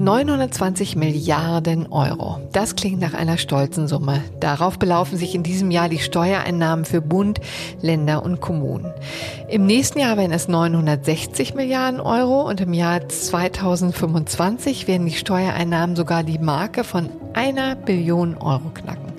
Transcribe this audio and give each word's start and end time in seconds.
920 0.00 0.96
Milliarden 0.96 1.86
Euro. 1.92 2.40
Das 2.52 2.74
klingt 2.74 3.00
nach 3.00 3.12
einer 3.12 3.36
stolzen 3.36 3.86
Summe. 3.86 4.22
Darauf 4.40 4.78
belaufen 4.78 5.18
sich 5.18 5.34
in 5.34 5.42
diesem 5.42 5.70
Jahr 5.70 5.90
die 5.90 5.98
Steuereinnahmen 5.98 6.86
für 6.86 7.02
Bund, 7.02 7.38
Länder 7.82 8.24
und 8.24 8.40
Kommunen. 8.40 8.94
Im 9.48 9.66
nächsten 9.66 9.98
Jahr 9.98 10.16
werden 10.16 10.32
es 10.32 10.48
960 10.48 11.54
Milliarden 11.54 12.00
Euro 12.00 12.48
und 12.48 12.62
im 12.62 12.72
Jahr 12.72 13.08
2025 13.08 14.88
werden 14.88 15.06
die 15.06 15.12
Steuereinnahmen 15.12 15.96
sogar 15.96 16.22
die 16.22 16.38
Marke 16.38 16.82
von 16.82 17.10
einer 17.34 17.76
Billion 17.76 18.38
Euro 18.38 18.70
knacken. 18.72 19.09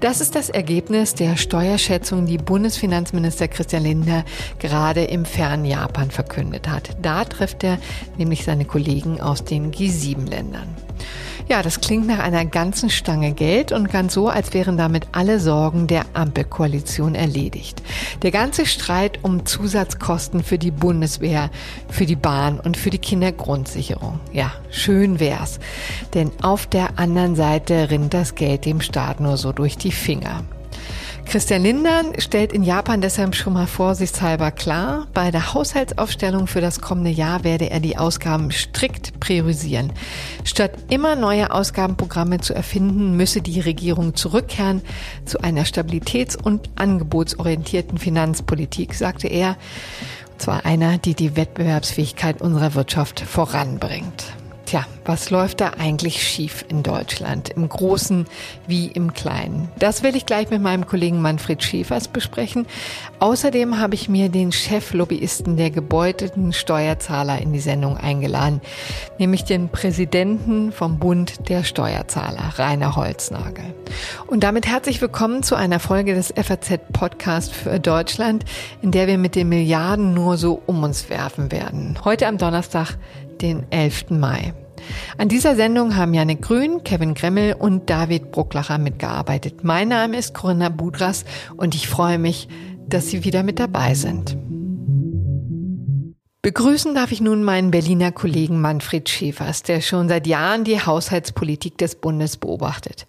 Das 0.00 0.20
ist 0.20 0.34
das 0.34 0.48
Ergebnis 0.48 1.14
der 1.14 1.36
Steuerschätzung, 1.36 2.26
die 2.26 2.38
Bundesfinanzminister 2.38 3.48
Christian 3.48 3.82
Lindner 3.82 4.24
gerade 4.58 5.04
im 5.04 5.24
fernen 5.24 5.64
Japan 5.64 6.10
verkündet 6.10 6.68
hat. 6.68 6.90
Da 7.02 7.24
trifft 7.24 7.64
er 7.64 7.78
nämlich 8.16 8.44
seine 8.44 8.64
Kollegen 8.64 9.20
aus 9.20 9.44
den 9.44 9.72
G7-Ländern. 9.72 10.68
Ja, 11.48 11.62
das 11.62 11.80
klingt 11.80 12.06
nach 12.06 12.18
einer 12.18 12.44
ganzen 12.44 12.90
Stange 12.90 13.32
Geld 13.32 13.72
und 13.72 13.90
ganz 13.90 14.12
so, 14.12 14.28
als 14.28 14.52
wären 14.52 14.76
damit 14.76 15.08
alle 15.12 15.40
Sorgen 15.40 15.86
der 15.86 16.04
Ampelkoalition 16.12 17.14
erledigt. 17.14 17.82
Der 18.20 18.30
ganze 18.30 18.66
Streit 18.66 19.20
um 19.22 19.46
Zusatzkosten 19.46 20.42
für 20.42 20.58
die 20.58 20.70
Bundeswehr, 20.70 21.50
für 21.88 22.04
die 22.04 22.16
Bahn 22.16 22.60
und 22.60 22.76
für 22.76 22.90
die 22.90 22.98
Kindergrundsicherung. 22.98 24.20
Ja, 24.30 24.52
schön 24.70 25.20
wär's. 25.20 25.58
Denn 26.12 26.32
auf 26.42 26.66
der 26.66 26.98
anderen 26.98 27.34
Seite 27.34 27.90
rinnt 27.90 28.12
das 28.12 28.34
Geld 28.34 28.66
dem 28.66 28.82
Staat 28.82 29.20
nur 29.20 29.38
so 29.38 29.52
durch 29.52 29.78
die 29.78 29.92
Finger. 29.92 30.44
Christian 31.28 31.62
Lindern 31.62 32.18
stellt 32.18 32.54
in 32.54 32.62
Japan 32.62 33.02
deshalb 33.02 33.34
schon 33.34 33.52
mal 33.52 33.66
vorsichtshalber 33.66 34.50
klar, 34.50 35.08
bei 35.12 35.30
der 35.30 35.52
Haushaltsaufstellung 35.52 36.46
für 36.46 36.62
das 36.62 36.80
kommende 36.80 37.10
Jahr 37.10 37.44
werde 37.44 37.68
er 37.68 37.80
die 37.80 37.98
Ausgaben 37.98 38.50
strikt 38.50 39.20
priorisieren. 39.20 39.92
Statt 40.44 40.72
immer 40.88 41.16
neue 41.16 41.50
Ausgabenprogramme 41.50 42.40
zu 42.40 42.54
erfinden, 42.54 43.14
müsse 43.14 43.42
die 43.42 43.60
Regierung 43.60 44.14
zurückkehren 44.14 44.80
zu 45.26 45.42
einer 45.42 45.66
stabilitäts- 45.66 46.42
und 46.42 46.70
angebotsorientierten 46.76 47.98
Finanzpolitik, 47.98 48.94
sagte 48.94 49.28
er. 49.28 49.58
Und 50.32 50.40
zwar 50.40 50.64
einer, 50.64 50.96
die 50.96 51.12
die 51.14 51.36
Wettbewerbsfähigkeit 51.36 52.40
unserer 52.40 52.74
Wirtschaft 52.74 53.20
voranbringt. 53.20 54.37
Tja, 54.68 54.84
was 55.06 55.30
läuft 55.30 55.62
da 55.62 55.70
eigentlich 55.78 56.22
schief 56.22 56.62
in 56.68 56.82
Deutschland, 56.82 57.48
im 57.48 57.70
Großen 57.70 58.26
wie 58.66 58.88
im 58.88 59.14
Kleinen? 59.14 59.70
Das 59.78 60.02
will 60.02 60.14
ich 60.14 60.26
gleich 60.26 60.50
mit 60.50 60.60
meinem 60.60 60.86
Kollegen 60.86 61.22
Manfred 61.22 61.62
Schäfers 61.62 62.08
besprechen. 62.08 62.66
Außerdem 63.18 63.78
habe 63.78 63.94
ich 63.94 64.10
mir 64.10 64.28
den 64.28 64.52
Cheflobbyisten 64.52 65.56
der 65.56 65.70
gebeutelten 65.70 66.52
Steuerzahler 66.52 67.40
in 67.40 67.54
die 67.54 67.60
Sendung 67.60 67.96
eingeladen, 67.96 68.60
nämlich 69.18 69.44
den 69.44 69.70
Präsidenten 69.70 70.70
vom 70.70 70.98
Bund 70.98 71.48
der 71.48 71.64
Steuerzahler, 71.64 72.52
Rainer 72.58 72.94
Holznagel. 72.94 73.64
Und 74.26 74.44
damit 74.44 74.66
herzlich 74.66 75.00
willkommen 75.00 75.42
zu 75.42 75.54
einer 75.54 75.80
Folge 75.80 76.14
des 76.14 76.34
FAZ 76.36 76.78
Podcast 76.92 77.54
für 77.54 77.80
Deutschland, 77.80 78.44
in 78.82 78.90
der 78.90 79.06
wir 79.06 79.16
mit 79.16 79.34
den 79.34 79.48
Milliarden 79.48 80.12
nur 80.12 80.36
so 80.36 80.60
um 80.66 80.82
uns 80.82 81.08
werfen 81.08 81.50
werden. 81.50 81.96
Heute 82.04 82.26
am 82.26 82.36
Donnerstag, 82.36 82.98
den 83.42 83.66
11. 83.70 84.10
Mai. 84.10 84.54
An 85.16 85.28
dieser 85.28 85.56
Sendung 85.56 85.96
haben 85.96 86.14
Janik 86.14 86.42
Grün, 86.42 86.84
Kevin 86.84 87.14
Gremmel 87.14 87.54
und 87.54 87.90
David 87.90 88.30
Brucklacher 88.30 88.78
mitgearbeitet. 88.78 89.64
Mein 89.64 89.88
Name 89.88 90.16
ist 90.16 90.34
Corinna 90.34 90.68
Budras 90.68 91.24
und 91.56 91.74
ich 91.74 91.88
freue 91.88 92.18
mich, 92.18 92.48
dass 92.88 93.08
Sie 93.08 93.24
wieder 93.24 93.42
mit 93.42 93.58
dabei 93.58 93.94
sind. 93.94 94.36
Begrüßen 96.40 96.94
darf 96.94 97.12
ich 97.12 97.20
nun 97.20 97.42
meinen 97.42 97.72
Berliner 97.72 98.12
Kollegen 98.12 98.60
Manfred 98.60 99.08
Schäfers, 99.08 99.64
der 99.64 99.80
schon 99.80 100.08
seit 100.08 100.26
Jahren 100.26 100.64
die 100.64 100.80
Haushaltspolitik 100.80 101.76
des 101.76 101.96
Bundes 101.96 102.36
beobachtet. 102.36 103.06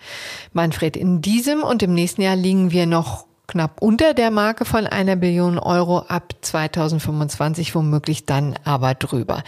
Manfred, 0.52 0.98
in 0.98 1.22
diesem 1.22 1.64
und 1.64 1.84
im 1.84 1.94
nächsten 1.94 2.24
Jahr 2.24 2.36
liegen 2.36 2.72
wir 2.72 2.86
noch 2.86 3.29
knapp 3.50 3.82
unter 3.82 4.14
der 4.14 4.32
Marke 4.32 4.64
von 4.64 4.88
einer 4.88 5.16
Billion 5.16 5.60
Euro 5.60 6.00
ab 6.00 6.34
2025 6.42 7.76
womöglich 7.76 8.26
dann 8.26 8.56
aber 8.64 8.94
drüber. 8.94 9.44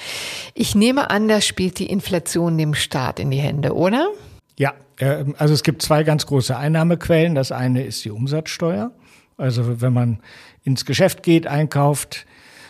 Ich 0.54 0.76
nehme 0.76 1.10
an, 1.10 1.28
das 1.28 1.46
spielt 1.46 1.80
die 1.80 1.86
Inflation 1.86 2.58
dem 2.58 2.74
Staat 2.74 3.20
in 3.20 3.32
die 3.32 3.38
Hände, 3.38 3.76
oder? 3.76 4.10
Ja, 4.58 4.74
äh, 4.98 5.26
also 5.38 5.54
es 5.54 5.64
gibt 5.64 5.82
zwei 5.82 6.04
ganz 6.04 6.26
große 6.26 6.56
Einnahmequellen. 6.58 7.36
Das 7.36 7.52
eine 7.52 7.84
ist 7.84 8.04
die 8.04 8.12
Umsatzsteuer. 8.12 8.92
Also 9.38 9.82
wenn 9.82 9.94
man 9.94 10.20
ins 10.64 10.86
Geschäft 10.86 11.24
geht, 11.24 11.48
einkauft, 11.48 12.26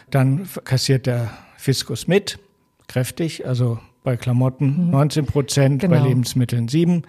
dann 0.10 0.48
kassiert 0.64 1.06
der 1.06 1.30
Fiskus 1.58 2.08
mit, 2.08 2.40
kräftig. 2.88 3.46
Also 3.46 3.80
bei 4.04 4.18
Klamotten 4.18 4.90
19 4.90 5.24
mhm. 5.24 5.28
Prozent, 5.28 5.82
genau. 5.82 5.96
bei 5.96 6.08
Lebensmitteln 6.08 6.68
7. 6.68 7.04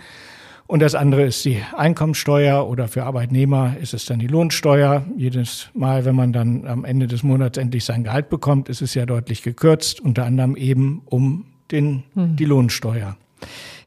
Und 0.73 0.81
das 0.81 0.95
andere 0.95 1.25
ist 1.25 1.45
die 1.45 1.59
Einkommensteuer 1.77 2.67
oder 2.67 2.89
für 2.89 3.03
Arbeitnehmer 3.03 3.77
ist 3.83 3.93
es 3.93 4.07
dann 4.07 4.21
die 4.21 4.27
Lohnsteuer. 4.27 5.05
Jedes 5.19 5.69
Mal, 5.75 6.07
wenn 6.07 6.15
man 6.15 6.33
dann 6.33 6.67
am 6.67 6.87
Ende 6.87 7.07
des 7.07 7.23
Monats 7.23 7.59
endlich 7.59 7.85
sein 7.85 8.05
Gehalt 8.05 8.31
bekommt, 8.31 8.71
ist 8.71 8.81
es 8.81 8.95
ja 8.95 9.05
deutlich 9.05 9.43
gekürzt, 9.43 10.01
unter 10.01 10.25
anderem 10.25 10.57
eben 10.57 11.03
um 11.05 11.45
den, 11.71 12.05
hm. 12.15 12.37
die 12.37 12.47
Lohnsteuer. 12.47 13.19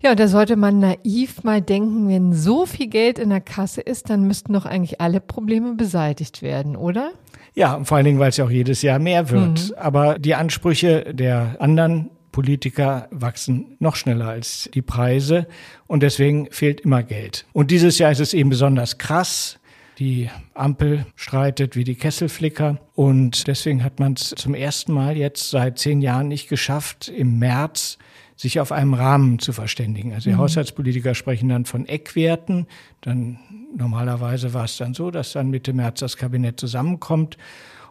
Ja, 0.04 0.14
da 0.14 0.28
sollte 0.28 0.58
man 0.58 0.78
naiv 0.78 1.44
mal 1.44 1.60
denken, 1.60 2.08
wenn 2.08 2.34
so 2.34 2.68
viel 2.68 2.86
Geld 2.86 3.18
in 3.18 3.32
der 3.32 3.42
Kasse 3.42 3.82
ist, 3.82 4.12
dann 4.12 4.28
müssten 4.28 4.54
doch 4.54 4.68
eigentlich 4.68 5.02
alle 5.02 5.22
Probleme 5.22 5.74
beseitigt 5.74 6.44
werden, 6.44 6.76
oder? 6.76 7.14
Ja, 7.56 7.84
vor 7.84 7.98
allen 7.98 8.06
Dingen, 8.06 8.20
weil 8.20 8.30
es 8.30 8.38
ja 8.38 8.46
auch 8.46 8.52
jedes 8.52 8.84
Jahr 8.84 9.00
mehr 9.00 9.32
wird. 9.32 9.70
Mhm. 9.70 9.76
Aber 9.78 10.20
die 10.20 10.36
Ansprüche 10.36 11.16
der 11.16 11.56
anderen 11.58 12.12
Politiker 12.36 13.08
wachsen 13.12 13.78
noch 13.80 13.96
schneller 13.96 14.28
als 14.28 14.70
die 14.74 14.82
Preise 14.82 15.48
und 15.88 16.04
deswegen 16.04 16.52
fehlt 16.52 16.82
immer 16.82 17.02
Geld. 17.02 17.46
Und 17.54 17.72
dieses 17.72 17.98
Jahr 17.98 18.12
ist 18.12 18.20
es 18.20 18.34
eben 18.34 18.50
besonders 18.50 18.98
krass. 18.98 19.58
Die 20.00 20.30
Ampel 20.54 21.06
streitet 21.16 21.78
wie 21.78 21.86
die 21.86 21.96
Kesselflicker 21.96 22.82
und 22.94 23.48
deswegen 23.48 23.86
hat 23.86 24.02
man 24.02 24.16
es 24.16 24.36
zum 24.36 24.54
ersten 24.54 24.92
Mal 24.92 25.16
jetzt 25.16 25.50
seit 25.50 25.80
zehn 25.80 26.02
Jahren 26.02 26.28
nicht 26.28 26.50
geschafft, 26.50 27.08
im 27.08 27.40
März 27.40 28.00
sich 28.36 28.60
auf 28.60 28.74
einem 28.74 28.96
Rahmen 28.96 29.40
zu 29.40 29.54
verständigen. 29.54 30.12
Also 30.14 30.30
die 30.30 30.36
mhm. 30.36 30.40
Haushaltspolitiker 30.40 31.16
sprechen 31.16 31.48
dann 31.48 31.64
von 31.64 31.86
Eckwerten. 31.86 32.68
Dann 33.00 33.40
normalerweise 33.78 34.54
war 34.54 34.66
es 34.66 34.76
dann 34.76 34.94
so, 34.94 35.10
dass 35.10 35.32
dann 35.32 35.52
Mitte 35.52 35.72
März 35.72 36.02
das 36.02 36.18
Kabinett 36.18 36.60
zusammenkommt 36.60 37.38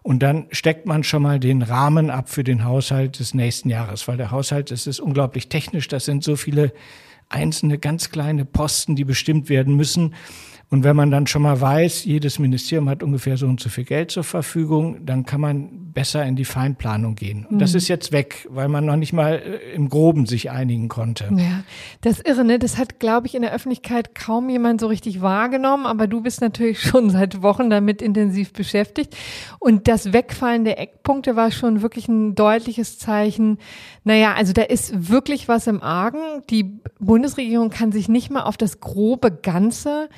und 0.04 0.22
dann 0.22 0.48
steckt 0.50 0.84
man 0.84 1.03
schon 1.03 1.22
mal 1.22 1.41
den 1.41 1.62
Rahmen 1.62 2.10
ab 2.10 2.28
für 2.28 2.44
den 2.44 2.62
Haushalt 2.62 3.19
des 3.20 3.32
nächsten 3.32 3.70
Jahres, 3.70 4.06
weil 4.06 4.19
der 4.19 4.31
Haushalt, 4.31 4.70
das 4.70 4.87
ist 4.87 5.00
unglaublich 5.00 5.48
technisch, 5.48 5.88
das 5.88 6.04
sind 6.04 6.22
so 6.22 6.37
viele 6.37 6.75
einzelne 7.31 7.78
ganz 7.78 8.10
kleine 8.10 8.44
Posten, 8.44 8.97
die 8.97 9.04
bestimmt 9.04 9.48
werden 9.48 9.75
müssen. 9.76 10.14
Und 10.74 10.82
wenn 10.82 10.96
man 10.96 11.12
dann 11.12 11.28
schon 11.28 11.42
mal 11.42 11.60
weiß, 11.60 12.04
jedes 12.04 12.40
Ministerium 12.40 12.88
hat 12.88 13.04
ungefähr 13.04 13.36
so 13.36 13.46
und 13.46 13.60
so 13.60 13.68
viel 13.68 13.84
Geld 13.84 14.10
zur 14.10 14.24
Verfügung, 14.24 15.06
dann 15.06 15.24
kann 15.24 15.40
man 15.40 15.92
besser 15.92 16.24
in 16.24 16.34
die 16.34 16.44
Feinplanung 16.44 17.14
gehen. 17.14 17.46
Und 17.46 17.60
das 17.60 17.74
mhm. 17.74 17.76
ist 17.76 17.86
jetzt 17.86 18.10
weg, 18.10 18.48
weil 18.50 18.66
man 18.66 18.84
noch 18.84 18.96
nicht 18.96 19.12
mal 19.12 19.34
äh, 19.34 19.72
im 19.72 19.88
Groben 19.88 20.26
sich 20.26 20.50
einigen 20.50 20.88
konnte. 20.88 21.28
Ja, 21.30 21.62
das 22.00 22.18
ist 22.18 22.26
irre, 22.26 22.44
ne? 22.44 22.58
Das 22.58 22.76
hat, 22.76 22.98
glaube 22.98 23.28
ich, 23.28 23.36
in 23.36 23.42
der 23.42 23.52
Öffentlichkeit 23.52 24.16
kaum 24.16 24.50
jemand 24.50 24.80
so 24.80 24.88
richtig 24.88 25.20
wahrgenommen, 25.20 25.86
aber 25.86 26.08
du 26.08 26.22
bist 26.22 26.40
natürlich 26.40 26.80
schon 26.82 27.08
seit 27.08 27.40
Wochen 27.40 27.70
damit 27.70 28.02
intensiv 28.02 28.52
beschäftigt. 28.52 29.16
Und 29.60 29.86
das 29.86 30.12
Wegfallen 30.12 30.64
der 30.64 30.80
Eckpunkte 30.80 31.36
war 31.36 31.52
schon 31.52 31.82
wirklich 31.82 32.08
ein 32.08 32.34
deutliches 32.34 32.98
Zeichen. 32.98 33.58
Naja, 34.02 34.34
also 34.34 34.52
da 34.52 34.62
ist 34.62 35.08
wirklich 35.08 35.46
was 35.46 35.68
im 35.68 35.80
Argen. 35.84 36.42
Die 36.50 36.80
Bundesregierung 36.98 37.70
kann 37.70 37.92
sich 37.92 38.08
nicht 38.08 38.32
mal 38.32 38.42
auf 38.42 38.56
das 38.56 38.80
grobe 38.80 39.30
Ganze 39.30 40.08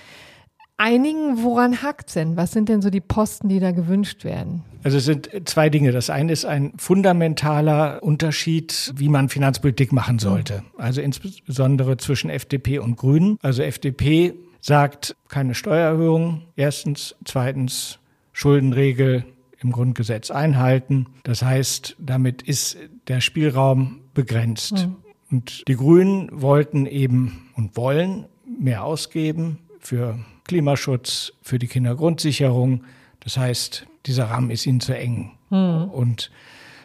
einigen, 0.77 1.43
woran 1.43 1.83
hakt 1.83 2.15
denn? 2.15 2.37
Was 2.37 2.53
sind 2.53 2.69
denn 2.69 2.83
so 2.83 2.91
die 2.91 3.01
Posten, 3.01 3.49
die 3.49 3.61
da 3.61 3.73
gewünscht 3.73 4.25
werden? 4.25 4.63
Also 4.83 4.99
es 4.99 5.05
sind 5.05 5.31
zwei 5.47 5.69
Dinge. 5.69 5.93
Das 5.93 6.11
eine 6.11 6.33
ist 6.33 6.45
ein 6.45 6.73
fundamentaler 6.77 8.03
Unterschied, 8.03 8.93
wie 8.97 9.09
man 9.09 9.29
Finanzpolitik 9.29 9.93
machen 9.93 10.19
sollte. 10.19 10.63
Also 10.79 11.01
insbesondere 11.01 11.97
zwischen 11.97 12.31
FDP 12.31 12.79
und 12.79 12.97
Grünen. 12.97 13.39
Also 13.43 13.63
FDP 13.63 14.35
sagt 14.61 15.17
keine 15.29 15.55
Steuererhöhung. 15.55 16.43
Erstens. 16.57 17.17
Zweitens 17.25 17.99
Schuldenregel 18.33 19.25
im 19.61 19.73
Grundgesetz 19.73 20.31
einhalten. 20.31 21.07
Das 21.25 21.43
heißt, 21.43 21.97
damit 21.99 22.43
ist 22.43 22.77
der 23.09 23.21
Spielraum 23.21 24.01
begrenzt. 24.15 24.87
Mhm. 24.87 24.97
Und 25.31 25.67
die 25.67 25.75
Grünen 25.75 26.29
wollten 26.31 26.87
eben 26.87 27.49
und 27.57 27.77
wollen 27.77 28.27
mehr 28.61 28.85
ausgeben 28.85 29.59
für 29.81 30.19
Klimaschutz, 30.47 31.33
für 31.43 31.59
die 31.59 31.67
Kindergrundsicherung. 31.67 32.85
Das 33.21 33.37
heißt, 33.37 33.87
dieser 34.07 34.27
Rahmen 34.27 34.51
ist 34.51 34.67
ihnen 34.67 34.81
zu 34.81 34.97
eng. 34.97 35.33
Mhm. 35.51 35.85
Und 35.91 36.31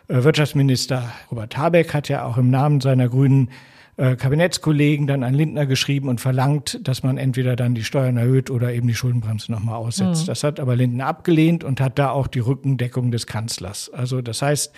äh, 0.08 0.24
Wirtschaftsminister 0.24 1.12
Robert 1.30 1.58
Habeck 1.58 1.94
hat 1.94 2.10
ja 2.10 2.26
auch 2.26 2.38
im 2.38 2.50
Namen 2.50 2.82
seiner 2.82 3.10
Grünen 3.10 3.50
äh, 3.98 4.16
Kabinettskollegen 4.16 5.06
dann 5.06 5.24
an 5.24 5.34
Lindner 5.34 5.66
geschrieben 5.66 6.10
und 6.10 6.22
verlangt, 6.22 6.80
dass 6.84 7.04
man 7.04 7.18
entweder 7.18 7.56
dann 7.56 7.76
die 7.76 7.84
Steuern 7.84 8.18
erhöht 8.18 8.50
oder 8.50 8.74
eben 8.74 8.88
die 8.88 8.96
Schuldenbremse 8.96 9.52
nochmal 9.52 9.76
aussetzt. 9.76 10.24
Mhm. 10.24 10.28
Das 10.28 10.44
hat 10.44 10.60
aber 10.60 10.76
Lindner 10.76 11.08
abgelehnt 11.08 11.64
und 11.64 11.80
hat 11.82 12.00
da 12.00 12.10
auch 12.10 12.28
die 12.28 12.40
Rückendeckung 12.40 13.12
des 13.12 13.28
Kanzlers. 13.28 13.90
Also 13.94 14.22
das 14.22 14.42
heißt, 14.42 14.74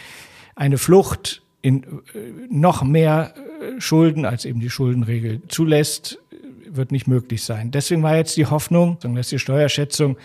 eine 0.56 0.78
Flucht 0.78 1.42
in 1.62 1.84
äh, 1.84 1.88
noch 2.50 2.84
mehr 2.84 3.34
äh, 3.36 3.80
Schulden, 3.80 4.26
als 4.26 4.46
eben 4.46 4.60
die 4.60 4.70
Schuldenregel 4.70 5.42
zulässt, 5.48 6.20
wird 6.76 6.92
nicht 6.92 7.08
möglich 7.08 7.44
sein. 7.44 7.72
Deswegen 7.72 8.04
war 8.04 8.16
jetzt 8.16 8.38
die 8.38 8.46
Hoffnung, 8.46 8.98
dass 9.16 9.30
die 9.30 9.40
Steuerschätzung 9.40 10.18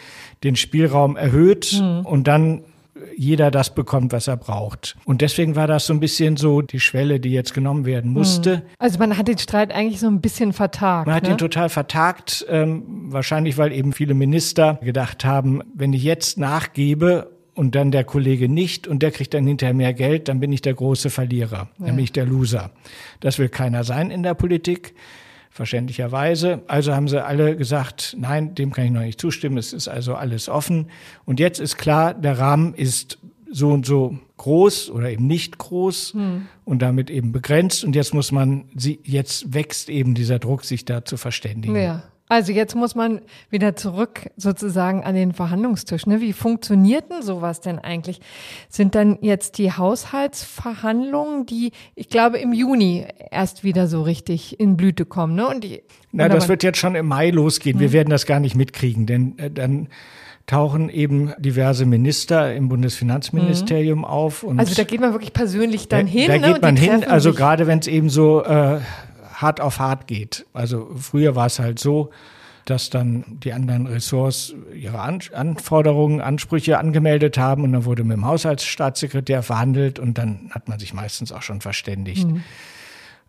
den 0.44 0.56
Spielraum 0.56 1.16
erhöht 1.16 1.80
mhm. 1.80 2.06
und 2.06 2.28
dann 2.28 2.64
jeder 3.16 3.50
das 3.50 3.74
bekommt, 3.74 4.12
was 4.12 4.28
er 4.28 4.36
braucht. 4.36 4.96
Und 5.04 5.20
deswegen 5.22 5.56
war 5.56 5.66
das 5.66 5.86
so 5.86 5.92
ein 5.92 6.00
bisschen 6.00 6.36
so 6.36 6.62
die 6.62 6.80
Schwelle, 6.80 7.20
die 7.20 7.30
jetzt 7.30 7.54
genommen 7.54 7.84
werden 7.84 8.12
musste. 8.12 8.56
Hm. 8.56 8.62
Also 8.78 8.98
man 8.98 9.16
hat 9.16 9.28
den 9.28 9.38
Streit 9.38 9.72
eigentlich 9.72 10.00
so 10.00 10.06
ein 10.06 10.20
bisschen 10.20 10.52
vertagt. 10.52 11.06
Man 11.06 11.14
hat 11.14 11.24
ne? 11.24 11.30
ihn 11.30 11.38
total 11.38 11.68
vertagt, 11.68 12.46
ähm, 12.48 12.82
wahrscheinlich 13.12 13.58
weil 13.58 13.72
eben 13.72 13.92
viele 13.92 14.14
Minister 14.14 14.78
gedacht 14.82 15.24
haben, 15.24 15.62
wenn 15.74 15.92
ich 15.92 16.02
jetzt 16.02 16.38
nachgebe 16.38 17.30
und 17.54 17.74
dann 17.74 17.90
der 17.90 18.04
Kollege 18.04 18.48
nicht 18.48 18.86
und 18.86 19.02
der 19.02 19.10
kriegt 19.10 19.34
dann 19.34 19.46
hinterher 19.46 19.74
mehr 19.74 19.92
Geld, 19.92 20.28
dann 20.28 20.40
bin 20.40 20.52
ich 20.52 20.62
der 20.62 20.74
große 20.74 21.10
Verlierer, 21.10 21.68
ja. 21.78 21.86
nämlich 21.86 22.12
der 22.12 22.24
Loser. 22.24 22.70
Das 23.20 23.38
will 23.38 23.48
keiner 23.48 23.84
sein 23.84 24.10
in 24.10 24.22
der 24.22 24.34
Politik 24.34 24.94
verständlicherweise. 25.58 26.62
Also 26.69 26.94
haben 26.94 27.08
sie 27.08 27.22
alle 27.22 27.56
gesagt, 27.56 28.16
nein, 28.16 28.55
dem 28.55 28.72
kann 28.72 28.84
ich 28.84 28.90
noch 28.93 29.00
nicht 29.00 29.20
zustimmen, 29.20 29.58
es 29.58 29.72
ist 29.72 29.88
also 29.88 30.14
alles 30.14 30.49
offen. 30.49 30.87
Und 31.25 31.40
jetzt 31.40 31.58
ist 31.58 31.76
klar, 31.76 32.14
der 32.14 32.38
Rahmen 32.38 32.75
ist 32.75 33.19
so 33.50 33.70
und 33.70 33.84
so 33.84 34.16
groß 34.37 34.88
oder 34.90 35.10
eben 35.10 35.26
nicht 35.26 35.58
groß 35.58 36.12
hm. 36.12 36.46
und 36.64 36.81
damit 36.81 37.10
eben 37.10 37.32
begrenzt. 37.32 37.82
Und 37.82 37.96
jetzt 37.96 38.14
muss 38.14 38.31
man 38.31 38.66
sie, 38.76 39.00
jetzt 39.02 39.52
wächst 39.52 39.88
eben 39.88 40.14
dieser 40.14 40.38
Druck, 40.38 40.64
sich 40.64 40.84
da 40.84 41.05
zu 41.05 41.16
verständigen. 41.16 41.75
Ja. 41.75 42.05
Also 42.28 42.52
jetzt 42.52 42.75
muss 42.75 42.94
man 42.94 43.22
wieder 43.50 43.75
zurück 43.75 44.30
sozusagen 44.36 45.02
an 45.02 45.14
den 45.14 45.32
Verhandlungstisch. 45.32 46.06
Ne? 46.06 46.20
Wie 46.20 46.32
funktioniert 46.32 47.10
denn 47.10 47.22
sowas 47.22 47.60
denn 47.60 47.78
eigentlich? 47.78 48.20
Sind 48.69 48.94
dann 48.94 49.19
jetzt 49.22 49.58
die 49.58 49.72
Haushaltsverhandlungen, 49.72 51.46
die, 51.46 51.72
ich 51.94 52.08
glaube, 52.08 52.38
im 52.38 52.52
Juni 52.52 53.06
erst 53.30 53.64
wieder 53.64 53.86
so 53.86 54.02
richtig 54.02 54.60
in 54.60 54.76
Blüte 54.76 55.06
kommen? 55.06 55.34
Ne? 55.34 55.48
Und 55.48 55.64
die, 55.64 55.82
Na, 56.12 56.28
das 56.28 56.48
wird 56.48 56.62
jetzt 56.62 56.78
schon 56.78 56.94
im 56.94 57.06
Mai 57.06 57.30
losgehen. 57.30 57.76
Hm. 57.76 57.80
Wir 57.80 57.92
werden 57.92 58.10
das 58.10 58.26
gar 58.26 58.40
nicht 58.40 58.54
mitkriegen, 58.54 59.06
denn 59.06 59.38
äh, 59.38 59.50
dann 59.50 59.88
tauchen 60.48 60.88
eben 60.88 61.32
diverse 61.38 61.84
Minister 61.84 62.54
im 62.54 62.69
Bundesfinanzministerium 62.69 64.00
mhm. 64.00 64.04
auf. 64.04 64.46
also 64.56 64.74
da 64.74 64.82
geht 64.82 64.98
man 64.98 65.12
wirklich 65.12 65.34
persönlich 65.34 65.88
dann 65.88 66.06
hin. 66.06 66.26
Da, 66.26 66.38
da 66.38 66.46
ne? 66.46 66.52
geht 66.54 66.62
man 66.62 66.76
hin, 66.76 67.04
also 67.04 67.34
gerade 67.34 67.66
wenn 67.66 67.81
es 67.81 67.86
eben 67.86 68.08
so 68.08 68.42
äh, 68.42 68.81
hart 69.40 69.61
auf 69.61 69.79
hart 69.79 70.06
geht. 70.06 70.46
Also 70.52 70.90
früher 70.96 71.35
war 71.35 71.46
es 71.46 71.58
halt 71.58 71.79
so, 71.79 72.11
dass 72.64 72.90
dann 72.90 73.25
die 73.43 73.55
anderen 73.55 73.87
Ressorts 73.87 74.55
ihre 74.75 75.00
An 75.00 75.20
Anforderungen, 75.32 76.20
Ansprüche 76.20 76.79
angemeldet 76.79 77.38
haben 77.38 77.64
und 77.64 77.73
dann 77.73 77.87
wurde 77.87 78.05
mit 78.05 78.17
dem 78.17 78.26
Haushaltsstaatssekretär 78.26 79.43
verhandelt 79.43 79.99
und 79.99 80.19
dann 80.19 80.50
hat 80.50 80.69
man 80.69 80.79
sich 80.79 80.93
meistens 80.93 81.32
auch 81.32 81.43
schon 81.43 81.62
verständigt. 81.62 82.29
Mhm. 82.29 82.43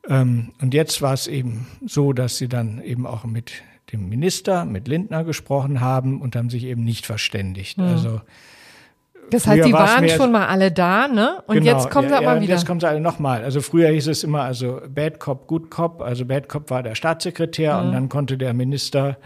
Ähm, 0.10 0.50
und 0.62 0.74
jetzt 0.74 1.02
war 1.02 1.14
es 1.14 1.28
eben 1.28 1.68
so, 1.86 2.12
dass 2.12 2.38
sie 2.38 2.50
dann 2.50 2.82
eben 2.82 3.08
auch 3.08 3.24
mit 3.24 3.64
dem 3.94 4.10
Minister, 4.10 4.66
mit 4.66 4.88
Lindner 4.88 5.24
gesprochen 5.24 5.80
haben 5.80 6.22
und 6.22 6.36
haben 6.36 6.50
sich 6.50 6.66
eben 6.66 6.84
nicht 6.84 7.06
verständigt. 7.06 7.78
Mhm. 7.78 7.86
Also 7.86 8.22
das 9.32 9.48
heißt, 9.48 9.68
die 9.68 9.74
waren 9.74 10.08
schon 10.10 10.32
mal 10.32 10.48
alle 10.48 10.72
da, 10.72 11.08
ne? 11.08 11.42
Und 11.48 11.56
genau, 11.56 11.72
jetzt 11.72 11.90
kommen 11.90 12.08
sie 12.08 12.14
ja, 12.14 12.20
aber 12.20 12.36
ja, 12.36 12.42
wieder. 12.42 12.54
Jetzt 12.54 12.66
kommen 12.66 12.80
sie 12.80 12.88
alle 12.88 13.00
nochmal. 13.00 13.44
Also 13.44 13.62
früher 13.62 13.90
hieß 13.90 14.08
es 14.08 14.24
immer, 14.24 14.44
also 14.44 14.82
Bad 14.88 15.20
Cop, 15.20 15.48
Good 15.48 15.70
Cop. 15.70 16.02
Also 16.02 16.26
Bad 16.26 16.50
Cop 16.50 16.70
war 16.70 16.84
der 16.84 16.96
Staatssekretär 16.96 17.78
mhm. 17.78 17.88
und 17.88 17.94
dann 17.94 18.10
konnte 18.10 18.38
der 18.38 18.54
Minister, 18.54 19.18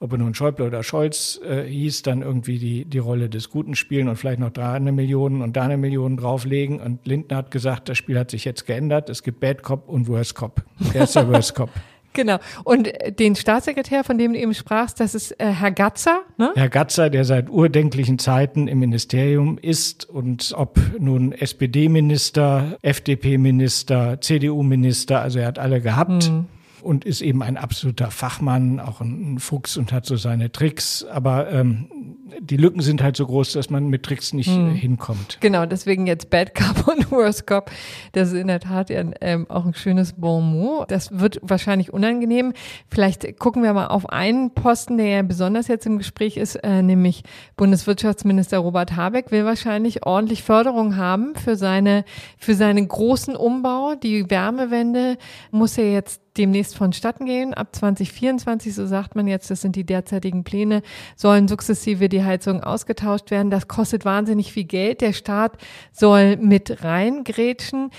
ob 0.00 0.12
er 0.12 0.18
nun 0.18 0.34
Schäuble 0.34 0.66
oder 0.66 0.82
Scholz 0.82 1.40
äh, 1.44 1.64
hieß, 1.64 2.02
dann 2.02 2.22
irgendwie 2.22 2.58
die, 2.58 2.84
die 2.84 2.98
Rolle 2.98 3.28
des 3.28 3.50
Guten 3.50 3.74
spielen 3.74 4.08
und 4.08 4.16
vielleicht 4.16 4.38
noch 4.38 4.50
da 4.50 4.72
eine 4.72 4.92
Million 4.92 5.42
und 5.42 5.56
da 5.56 5.62
eine 5.62 5.76
Million 5.76 6.16
drauflegen. 6.16 6.80
Und 6.80 7.06
Lindner 7.06 7.38
hat 7.38 7.50
gesagt, 7.50 7.88
das 7.88 7.98
Spiel 7.98 8.18
hat 8.18 8.30
sich 8.30 8.44
jetzt 8.44 8.66
geändert. 8.66 9.10
Es 9.10 9.22
gibt 9.22 9.40
Bad 9.40 9.62
Cop 9.62 9.88
und 9.88 10.08
Worst 10.08 10.34
Cop. 10.34 10.62
Er 10.94 11.04
ist 11.04 11.16
der 11.16 11.28
Worst 11.32 11.54
Cop. 11.54 11.70
Genau. 12.18 12.38
Und 12.64 12.90
den 13.20 13.36
Staatssekretär, 13.36 14.02
von 14.02 14.18
dem 14.18 14.32
du 14.32 14.40
eben 14.40 14.52
sprachst, 14.52 14.98
das 14.98 15.14
ist 15.14 15.40
äh, 15.40 15.52
Herr 15.52 15.70
Gatzer. 15.70 16.22
Ne? 16.36 16.50
Herr 16.56 16.68
Gatzer, 16.68 17.10
der 17.10 17.24
seit 17.24 17.48
urdenklichen 17.48 18.18
Zeiten 18.18 18.66
im 18.66 18.80
Ministerium 18.80 19.56
ist 19.56 20.04
und 20.04 20.52
ob 20.56 20.80
nun 20.98 21.30
SPD-Minister, 21.30 22.76
FDP-Minister, 22.82 24.20
CDU-Minister, 24.20 25.22
also 25.22 25.38
er 25.38 25.46
hat 25.46 25.60
alle 25.60 25.80
gehabt. 25.80 26.28
Mhm 26.28 26.46
und 26.80 27.04
ist 27.04 27.22
eben 27.22 27.42
ein 27.42 27.56
absoluter 27.56 28.10
Fachmann, 28.12 28.78
auch 28.78 29.00
ein 29.00 29.40
Fuchs 29.40 29.76
und 29.76 29.92
hat 29.92 30.06
so 30.06 30.16
seine 30.16 30.52
Tricks. 30.52 31.04
Aber 31.04 31.50
ähm, 31.50 32.07
die 32.40 32.56
Lücken 32.56 32.80
sind 32.80 33.02
halt 33.02 33.16
so 33.16 33.26
groß, 33.26 33.52
dass 33.52 33.70
man 33.70 33.88
mit 33.88 34.02
Tricks 34.02 34.32
nicht 34.32 34.50
hm. 34.50 34.74
hinkommt. 34.74 35.38
Genau, 35.40 35.66
deswegen 35.66 36.06
jetzt 36.06 36.30
Bad 36.30 36.54
Cop 36.54 36.88
und 36.94 37.10
Worst 37.10 37.46
Cop. 37.46 37.70
Das 38.12 38.28
ist 38.28 38.34
in 38.34 38.48
der 38.48 38.60
Tat 38.60 38.90
ja, 38.90 39.02
ähm, 39.20 39.46
auch 39.48 39.64
ein 39.64 39.74
schönes 39.74 40.12
Bon 40.14 40.44
mot. 40.44 40.90
Das 40.90 41.18
wird 41.18 41.40
wahrscheinlich 41.42 41.92
unangenehm. 41.92 42.52
Vielleicht 42.90 43.38
gucken 43.38 43.62
wir 43.62 43.72
mal 43.72 43.86
auf 43.86 44.08
einen 44.08 44.52
Posten, 44.52 44.98
der 44.98 45.06
ja 45.06 45.22
besonders 45.22 45.68
jetzt 45.68 45.86
im 45.86 45.98
Gespräch 45.98 46.36
ist, 46.36 46.56
äh, 46.56 46.82
nämlich 46.82 47.22
Bundeswirtschaftsminister 47.56 48.58
Robert 48.58 48.96
Habeck 48.96 49.30
will 49.30 49.44
wahrscheinlich 49.44 50.04
ordentlich 50.06 50.42
Förderung 50.42 50.96
haben 50.96 51.34
für 51.34 51.56
seine, 51.56 52.04
für 52.38 52.54
seinen 52.54 52.88
großen 52.88 53.36
Umbau. 53.36 53.94
Die 53.94 54.30
Wärmewende 54.30 55.18
muss 55.50 55.76
ja 55.76 55.84
jetzt 55.84 56.20
demnächst 56.38 56.76
vonstatten 56.76 57.26
gehen. 57.26 57.52
Ab 57.54 57.74
2024, 57.74 58.74
so 58.74 58.86
sagt 58.86 59.16
man 59.16 59.26
jetzt, 59.26 59.50
das 59.50 59.60
sind 59.60 59.76
die 59.76 59.84
derzeitigen 59.84 60.44
Pläne, 60.44 60.82
sollen 61.16 61.48
sukzessive 61.48 62.08
die 62.08 62.22
Heizungen 62.22 62.62
ausgetauscht 62.62 63.30
werden. 63.30 63.50
Das 63.50 63.68
kostet 63.68 64.04
wahnsinnig 64.04 64.52
viel 64.52 64.64
Geld. 64.64 65.00
Der 65.00 65.12
Staat 65.12 65.58
soll 65.92 66.36
mit 66.36 66.84
reingrätschen. 66.84 67.90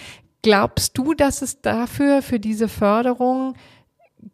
Glaubst 0.41 0.97
du, 0.97 1.13
dass 1.13 1.41
es 1.41 1.62
dafür, 1.62 2.21
für 2.21 2.39
diese 2.39 2.69
Förderung 2.69 3.56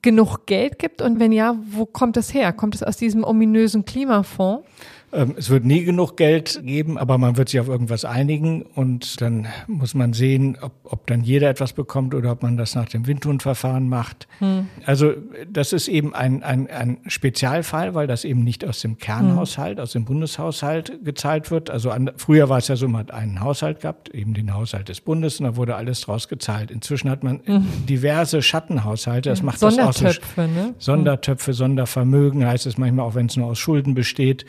genug 0.02 0.46
Geld 0.46 0.80
gibt? 0.80 1.02
Und 1.02 1.20
wenn 1.20 1.32
ja, 1.32 1.58
wo 1.72 1.86
kommt 1.86 2.16
das 2.16 2.34
her? 2.34 2.54
Kommt 2.54 2.76
es 2.76 2.84
aus 2.84 2.98
diesem 2.98 3.24
ominösen 3.24 3.86
Klimafonds? 3.86 4.68
Ähm, 5.16 5.36
es 5.38 5.50
wird 5.50 5.66
nie 5.66 5.84
genug 5.84 6.18
Geld 6.18 6.62
geben, 6.64 6.98
aber 6.98 7.18
man 7.18 7.38
wird 7.38 7.50
sich 7.50 7.60
auf 7.60 7.70
irgendwas 7.70 8.04
einigen 8.04 8.64
und 8.64 9.22
dann 9.22 9.48
muss 9.68 9.94
man 9.94 10.14
sehen, 10.14 10.58
ob, 10.62 10.74
ob 10.84 11.08
dann 11.08 11.22
jeder 11.22 11.50
etwas 11.50 11.74
bekommt 11.74 12.14
oder 12.14 12.32
ob 12.34 12.44
man 12.44 12.58
das 12.58 12.76
nach 12.76 12.90
dem 12.90 13.08
Windhundverfahren 13.08 13.88
macht. 13.88 14.28
Hm. 14.40 14.68
Also 14.86 15.14
das 15.50 15.72
ist 15.74 15.88
eben 15.88 16.14
ein, 16.14 16.44
ein, 16.44 16.70
ein 16.70 16.98
Spezialfall, 17.08 17.96
weil 17.96 18.08
das 18.08 18.26
eben 18.26 18.44
nicht 18.44 18.66
aus 18.66 18.82
dem 18.82 18.98
Kernhaushalt, 18.98 19.78
hm. 19.78 19.84
aus 19.84 19.94
dem 19.94 20.06
Bundeshaushalt 20.06 21.04
gezahlt 21.06 21.50
wird. 21.50 21.70
Also 21.70 21.92
an, 21.92 22.12
früher 22.18 22.50
war 22.50 22.58
es 22.58 22.68
ja 22.68 22.76
so, 22.76 22.88
man 22.88 23.02
hat 23.02 23.12
einen 23.12 23.40
Haushalt 23.40 23.82
gehabt, 23.82 24.10
eben 24.10 24.34
den 24.34 24.54
Haushalt 24.54 24.90
des 24.90 25.00
Bundes 25.00 25.40
und 25.40 25.46
da 25.46 25.56
wurde 25.56 25.76
alles 25.76 26.02
draus 26.02 26.28
gezahlt. 26.28 26.72
Inzwischen 26.72 27.10
hat 27.10 27.24
man 27.24 27.40
hm. 27.46 27.66
diverse 27.88 28.42
Schattenhaushalte, 28.42 29.30
das 29.30 29.42
macht 29.42 29.62
das 29.62 29.80
auch 29.80 29.94
so. 29.94 30.06
Ne? 30.36 30.76
Sondertöpfe, 30.78 31.54
Sondervermögen 31.54 32.46
heißt 32.46 32.66
es 32.66 32.78
manchmal 32.78 33.06
auch, 33.06 33.16
wenn 33.16 33.28
es 33.28 33.38
nur 33.38 33.48
aus 33.48 33.60
Schulden 33.60 33.94
besteht. 33.94 34.46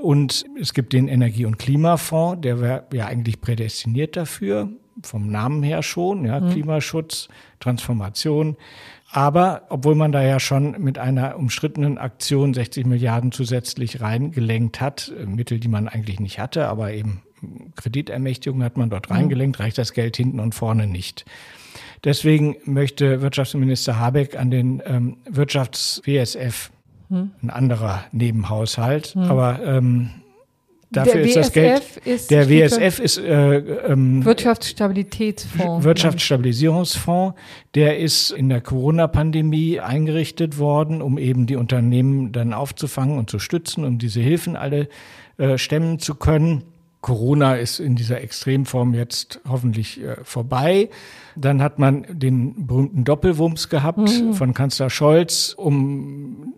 Und 0.00 0.44
es 0.60 0.74
gibt 0.74 0.92
den 0.92 1.08
Energie- 1.08 1.46
und 1.46 1.58
Klimafonds, 1.58 2.42
der 2.42 2.60
wäre 2.60 2.84
ja 2.92 3.06
eigentlich 3.06 3.40
prädestiniert 3.40 4.16
dafür, 4.16 4.68
vom 5.02 5.30
Namen 5.30 5.62
her 5.62 5.82
schon, 5.82 6.24
ja, 6.24 6.40
mhm. 6.40 6.50
Klimaschutz, 6.50 7.28
Transformation. 7.60 8.56
Aber 9.10 9.62
obwohl 9.68 9.94
man 9.94 10.12
da 10.12 10.22
ja 10.22 10.40
schon 10.40 10.82
mit 10.82 10.98
einer 10.98 11.38
umstrittenen 11.38 11.96
Aktion 11.96 12.54
60 12.54 12.86
Milliarden 12.86 13.32
zusätzlich 13.32 14.00
reingelenkt 14.00 14.80
hat, 14.80 15.12
äh, 15.18 15.26
Mittel, 15.26 15.60
die 15.60 15.68
man 15.68 15.88
eigentlich 15.88 16.20
nicht 16.20 16.38
hatte, 16.38 16.68
aber 16.68 16.92
eben 16.92 17.22
Kreditermächtigung 17.76 18.62
hat 18.62 18.76
man 18.76 18.90
dort 18.90 19.08
mhm. 19.08 19.16
reingelenkt, 19.16 19.60
reicht 19.60 19.78
das 19.78 19.92
Geld 19.92 20.16
hinten 20.16 20.40
und 20.40 20.54
vorne 20.54 20.86
nicht. 20.86 21.24
Deswegen 22.04 22.56
möchte 22.64 23.22
Wirtschaftsminister 23.22 23.98
Habeck 23.98 24.38
an 24.38 24.50
den 24.50 24.82
ähm, 24.86 25.16
Wirtschafts-WSF 25.28 26.70
hm. 27.08 27.30
ein 27.42 27.50
anderer 27.50 28.04
Nebenhaushalt. 28.12 29.08
Hm. 29.08 29.22
Aber 29.22 29.60
ähm, 29.64 30.10
dafür 30.90 31.20
ist 31.20 31.36
das 31.36 31.52
Geld. 31.52 31.82
Ist 32.04 32.30
der 32.30 32.48
WSF 32.48 32.98
ist 32.98 33.18
äh, 33.18 33.58
ähm, 33.58 34.24
Wirtschaftsstabilitätsfonds. 34.24 35.84
Wirtschaftsstabilisierungsfonds. 35.84 37.38
Der 37.74 37.98
ist 37.98 38.30
in 38.30 38.48
der 38.48 38.60
Corona-Pandemie 38.60 39.80
eingerichtet 39.80 40.58
worden, 40.58 41.02
um 41.02 41.18
eben 41.18 41.46
die 41.46 41.56
Unternehmen 41.56 42.32
dann 42.32 42.52
aufzufangen 42.52 43.18
und 43.18 43.30
zu 43.30 43.38
stützen, 43.38 43.84
um 43.84 43.98
diese 43.98 44.20
Hilfen 44.20 44.56
alle 44.56 44.88
äh, 45.38 45.58
stemmen 45.58 45.98
zu 45.98 46.14
können. 46.14 46.62
Corona 47.06 47.54
ist 47.54 47.78
in 47.78 47.94
dieser 47.94 48.20
Extremform 48.20 48.92
jetzt 48.92 49.40
hoffentlich 49.48 50.02
äh, 50.02 50.16
vorbei. 50.24 50.90
Dann 51.36 51.62
hat 51.62 51.78
man 51.78 52.04
den 52.10 52.66
berühmten 52.66 53.04
Doppelwumms 53.04 53.68
gehabt 53.68 53.98
mhm. 53.98 54.32
von 54.32 54.54
Kanzler 54.54 54.90
Scholz, 54.90 55.54
um 55.56 56.52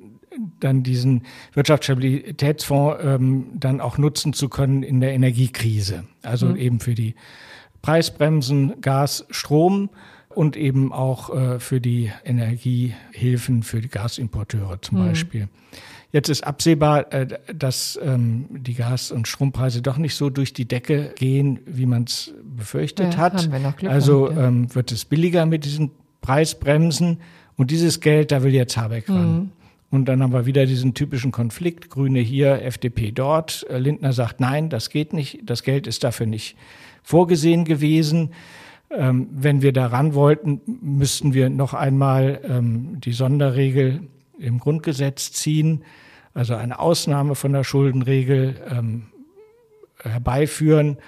dann 0.60 0.82
diesen 0.82 1.22
Wirtschaftsstabilitätsfonds 1.54 2.98
ähm, 3.02 3.46
dann 3.54 3.80
auch 3.80 3.98
nutzen 3.98 4.32
zu 4.32 4.48
können 4.48 4.82
in 4.82 5.00
der 5.00 5.12
Energiekrise. 5.12 6.04
Also 6.22 6.46
mhm. 6.46 6.56
eben 6.56 6.80
für 6.80 6.94
die 6.94 7.14
Preisbremsen, 7.82 8.80
Gas, 8.80 9.26
Strom 9.30 9.90
und 10.28 10.56
eben 10.56 10.92
auch 10.92 11.34
äh, 11.34 11.60
für 11.60 11.80
die 11.80 12.12
Energiehilfen 12.24 13.62
für 13.62 13.80
die 13.80 13.88
Gasimporteure 13.88 14.80
zum 14.82 15.00
mhm. 15.00 15.06
Beispiel. 15.06 15.48
Jetzt 16.10 16.28
ist 16.30 16.46
absehbar, 16.46 17.12
äh, 17.12 17.38
dass 17.54 17.98
ähm, 18.02 18.46
die 18.50 18.74
Gas- 18.74 19.12
und 19.12 19.28
Strompreise 19.28 19.82
doch 19.82 19.98
nicht 19.98 20.14
so 20.14 20.30
durch 20.30 20.54
die 20.54 20.66
Decke 20.66 21.12
gehen, 21.16 21.60
wie 21.66 21.86
man 21.86 22.04
es 22.04 22.32
befürchtet 22.42 23.14
ja, 23.14 23.20
hat. 23.20 23.50
also 23.84 24.30
ähm, 24.30 24.74
wird 24.74 24.90
es 24.90 25.04
billiger 25.04 25.44
mit 25.44 25.64
diesen 25.64 25.90
Preisbremsen. 26.20 27.18
Und 27.56 27.72
dieses 27.72 28.00
Geld, 28.00 28.30
da 28.30 28.42
will 28.42 28.54
jetzt 28.54 28.76
Habeck 28.76 29.08
ran. 29.08 29.32
Mhm. 29.32 29.50
Und 29.90 30.06
dann 30.06 30.22
haben 30.22 30.32
wir 30.32 30.44
wieder 30.44 30.66
diesen 30.66 30.92
typischen 30.92 31.32
Konflikt, 31.32 31.88
Grüne 31.88 32.20
hier, 32.20 32.62
FDP 32.62 33.10
dort. 33.10 33.66
Äh, 33.70 33.78
Lindner 33.78 34.12
sagt, 34.12 34.40
nein, 34.40 34.68
das 34.68 34.90
geht 34.90 35.12
nicht, 35.12 35.40
das 35.44 35.62
Geld 35.62 35.86
ist 35.86 36.04
dafür 36.04 36.26
nicht 36.26 36.56
vorgesehen 37.02 37.64
gewesen. 37.64 38.30
Ähm, 38.90 39.28
wenn 39.30 39.62
wir 39.62 39.72
daran 39.72 40.14
wollten, 40.14 40.60
müssten 40.66 41.34
wir 41.34 41.50
noch 41.50 41.74
einmal 41.74 42.40
ähm, 42.44 43.00
die 43.00 43.12
Sonderregel 43.12 44.00
im 44.38 44.58
Grundgesetz 44.58 45.32
ziehen, 45.32 45.84
also 46.32 46.54
eine 46.54 46.78
Ausnahme 46.78 47.34
von 47.34 47.52
der 47.52 47.64
Schuldenregel 47.64 48.56
ähm, 48.70 49.06
herbeiführen. 50.02 50.98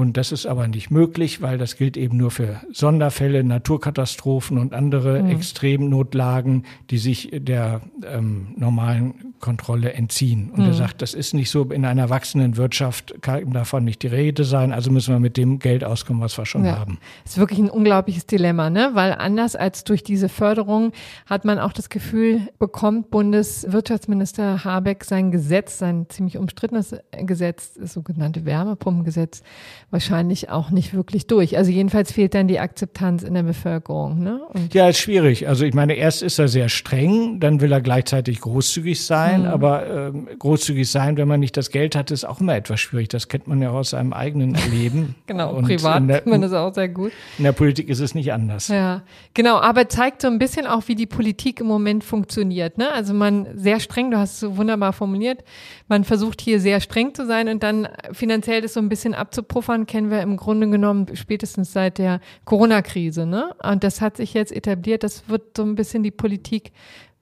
Und 0.00 0.16
das 0.16 0.32
ist 0.32 0.46
aber 0.46 0.66
nicht 0.66 0.90
möglich, 0.90 1.42
weil 1.42 1.58
das 1.58 1.76
gilt 1.76 1.98
eben 1.98 2.16
nur 2.16 2.30
für 2.30 2.62
Sonderfälle, 2.72 3.44
Naturkatastrophen 3.44 4.56
und 4.56 4.72
andere 4.72 5.22
mhm. 5.22 5.28
Extremnotlagen, 5.28 6.64
die 6.88 6.96
sich 6.96 7.28
der 7.34 7.82
ähm, 8.10 8.54
normalen 8.56 9.29
Kontrolle 9.40 9.92
entziehen. 9.92 10.50
Und 10.50 10.60
mhm. 10.60 10.66
er 10.66 10.74
sagt, 10.74 11.02
das 11.02 11.14
ist 11.14 11.34
nicht 11.34 11.50
so, 11.50 11.64
in 11.64 11.84
einer 11.84 12.10
wachsenden 12.10 12.56
Wirtschaft 12.56 13.14
kann 13.22 13.50
davon 13.52 13.84
nicht 13.84 14.02
die 14.02 14.06
Rede 14.06 14.44
sein, 14.44 14.72
also 14.72 14.90
müssen 14.90 15.14
wir 15.14 15.20
mit 15.20 15.36
dem 15.36 15.58
Geld 15.58 15.84
auskommen, 15.84 16.22
was 16.22 16.36
wir 16.38 16.46
schon 16.46 16.64
ja. 16.64 16.78
haben. 16.78 16.98
Das 17.24 17.32
ist 17.32 17.38
wirklich 17.38 17.58
ein 17.58 17.70
unglaubliches 17.70 18.26
Dilemma, 18.26 18.70
ne? 18.70 18.90
weil 18.94 19.12
anders 19.12 19.56
als 19.56 19.84
durch 19.84 20.02
diese 20.02 20.28
Förderung 20.28 20.92
hat 21.26 21.44
man 21.44 21.58
auch 21.58 21.72
das 21.72 21.88
Gefühl, 21.88 22.48
bekommt 22.58 23.10
Bundeswirtschaftsminister 23.10 24.64
Habeck 24.64 25.04
sein 25.04 25.30
Gesetz, 25.30 25.78
sein 25.78 26.06
ziemlich 26.08 26.36
umstrittenes 26.36 26.94
Gesetz, 27.22 27.74
das 27.74 27.94
sogenannte 27.94 28.44
Wärmepumpengesetz, 28.44 29.42
wahrscheinlich 29.90 30.50
auch 30.50 30.70
nicht 30.70 30.94
wirklich 30.94 31.26
durch. 31.26 31.56
Also 31.56 31.70
jedenfalls 31.70 32.12
fehlt 32.12 32.34
dann 32.34 32.48
die 32.48 32.58
Akzeptanz 32.58 33.22
in 33.22 33.34
der 33.34 33.42
Bevölkerung. 33.42 34.22
Ne? 34.22 34.40
Und 34.52 34.74
ja, 34.74 34.88
ist 34.88 34.98
schwierig. 34.98 35.48
Also 35.48 35.64
ich 35.64 35.74
meine, 35.74 35.94
erst 35.94 36.22
ist 36.22 36.38
er 36.38 36.48
sehr 36.48 36.68
streng, 36.68 37.40
dann 37.40 37.60
will 37.60 37.72
er 37.72 37.80
gleichzeitig 37.80 38.40
großzügig 38.40 39.04
sein, 39.04 39.29
mhm. 39.38 39.46
aber 39.46 39.86
ähm, 39.86 40.28
großzügig 40.38 40.90
sein, 40.90 41.16
wenn 41.16 41.28
man 41.28 41.40
nicht 41.40 41.56
das 41.56 41.70
Geld 41.70 41.96
hat, 41.96 42.10
ist 42.10 42.24
auch 42.24 42.40
immer 42.40 42.54
etwas 42.54 42.80
schwierig. 42.80 43.08
Das 43.08 43.28
kennt 43.28 43.46
man 43.46 43.60
ja 43.60 43.70
aus 43.70 43.90
seinem 43.90 44.12
eigenen 44.12 44.56
Leben. 44.70 45.14
genau, 45.26 45.54
Und 45.54 45.64
privat 45.64 46.08
der, 46.08 46.18
kennt 46.18 46.26
man 46.26 46.42
das 46.42 46.52
auch 46.52 46.74
sehr 46.74 46.88
gut. 46.88 47.12
In 47.38 47.44
der 47.44 47.52
Politik 47.52 47.88
ist 47.88 48.00
es 48.00 48.14
nicht 48.14 48.32
anders. 48.32 48.68
Ja, 48.68 49.02
genau, 49.34 49.58
aber 49.58 49.88
zeigt 49.88 50.22
so 50.22 50.28
ein 50.28 50.38
bisschen 50.38 50.66
auch, 50.66 50.88
wie 50.88 50.94
die 50.94 51.06
Politik 51.06 51.60
im 51.60 51.66
Moment 51.66 52.04
funktioniert. 52.04 52.78
Ne? 52.78 52.90
Also 52.90 53.14
man 53.14 53.46
sehr 53.54 53.80
streng, 53.80 54.10
du 54.10 54.18
hast 54.18 54.34
es 54.34 54.40
so 54.40 54.56
wunderbar 54.56 54.92
formuliert, 54.92 55.44
man 55.88 56.04
versucht 56.04 56.40
hier 56.40 56.60
sehr 56.60 56.80
streng 56.80 57.14
zu 57.14 57.26
sein 57.26 57.48
und 57.48 57.62
dann 57.62 57.88
finanziell 58.12 58.60
das 58.60 58.74
so 58.74 58.80
ein 58.80 58.88
bisschen 58.88 59.14
abzupuffern 59.14 59.86
kennen 59.86 60.10
wir 60.10 60.22
im 60.22 60.36
Grunde 60.36 60.68
genommen 60.68 61.06
spätestens 61.14 61.72
seit 61.72 61.98
der 61.98 62.20
Corona-Krise. 62.44 63.26
Ne? 63.26 63.54
Und 63.62 63.84
das 63.84 64.00
hat 64.00 64.16
sich 64.16 64.34
jetzt 64.34 64.52
etabliert. 64.52 65.02
Das 65.02 65.28
wird 65.28 65.56
so 65.56 65.62
ein 65.62 65.74
bisschen 65.74 66.02
die 66.02 66.10
Politik 66.10 66.72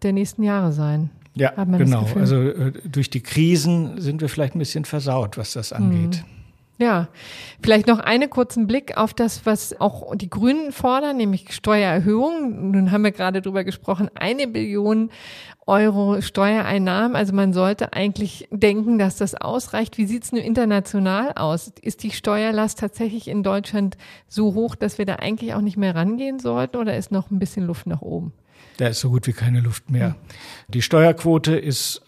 der 0.02 0.12
nächsten 0.12 0.42
Jahre 0.42 0.72
sein. 0.72 1.10
Ja, 1.38 1.52
genau. 1.64 2.06
Also 2.14 2.36
äh, 2.36 2.72
durch 2.84 3.10
die 3.10 3.20
Krisen 3.20 4.00
sind 4.00 4.20
wir 4.20 4.28
vielleicht 4.28 4.54
ein 4.54 4.58
bisschen 4.58 4.84
versaut, 4.84 5.38
was 5.38 5.52
das 5.52 5.72
angeht. 5.72 6.22
Mhm. 6.24 6.38
Ja, 6.80 7.08
vielleicht 7.60 7.88
noch 7.88 7.98
einen 7.98 8.30
kurzen 8.30 8.68
Blick 8.68 8.96
auf 8.96 9.12
das, 9.12 9.44
was 9.44 9.80
auch 9.80 10.14
die 10.14 10.30
Grünen 10.30 10.70
fordern, 10.70 11.16
nämlich 11.16 11.52
Steuererhöhung. 11.52 12.70
Nun 12.70 12.92
haben 12.92 13.02
wir 13.02 13.10
gerade 13.10 13.42
drüber 13.42 13.64
gesprochen, 13.64 14.08
eine 14.14 14.46
Billion 14.46 15.10
Euro 15.66 16.20
Steuereinnahmen. 16.20 17.16
Also 17.16 17.34
man 17.34 17.52
sollte 17.52 17.94
eigentlich 17.94 18.46
denken, 18.52 18.98
dass 18.98 19.16
das 19.16 19.34
ausreicht. 19.34 19.98
Wie 19.98 20.06
sieht's 20.06 20.30
nun 20.30 20.40
international 20.40 21.32
aus? 21.32 21.72
Ist 21.82 22.04
die 22.04 22.12
Steuerlast 22.12 22.78
tatsächlich 22.78 23.26
in 23.26 23.42
Deutschland 23.42 23.98
so 24.28 24.54
hoch, 24.54 24.76
dass 24.76 24.98
wir 24.98 25.04
da 25.04 25.16
eigentlich 25.16 25.54
auch 25.54 25.60
nicht 25.60 25.76
mehr 25.76 25.96
rangehen 25.96 26.38
sollten 26.38 26.76
oder 26.76 26.96
ist 26.96 27.10
noch 27.10 27.32
ein 27.32 27.40
bisschen 27.40 27.66
Luft 27.66 27.88
nach 27.88 28.02
oben? 28.02 28.32
Da 28.78 28.86
ist 28.86 29.00
so 29.00 29.10
gut 29.10 29.26
wie 29.26 29.32
keine 29.32 29.60
Luft 29.60 29.90
mehr. 29.90 30.16
Die 30.68 30.82
Steuerquote 30.82 31.56
ist 31.56 32.00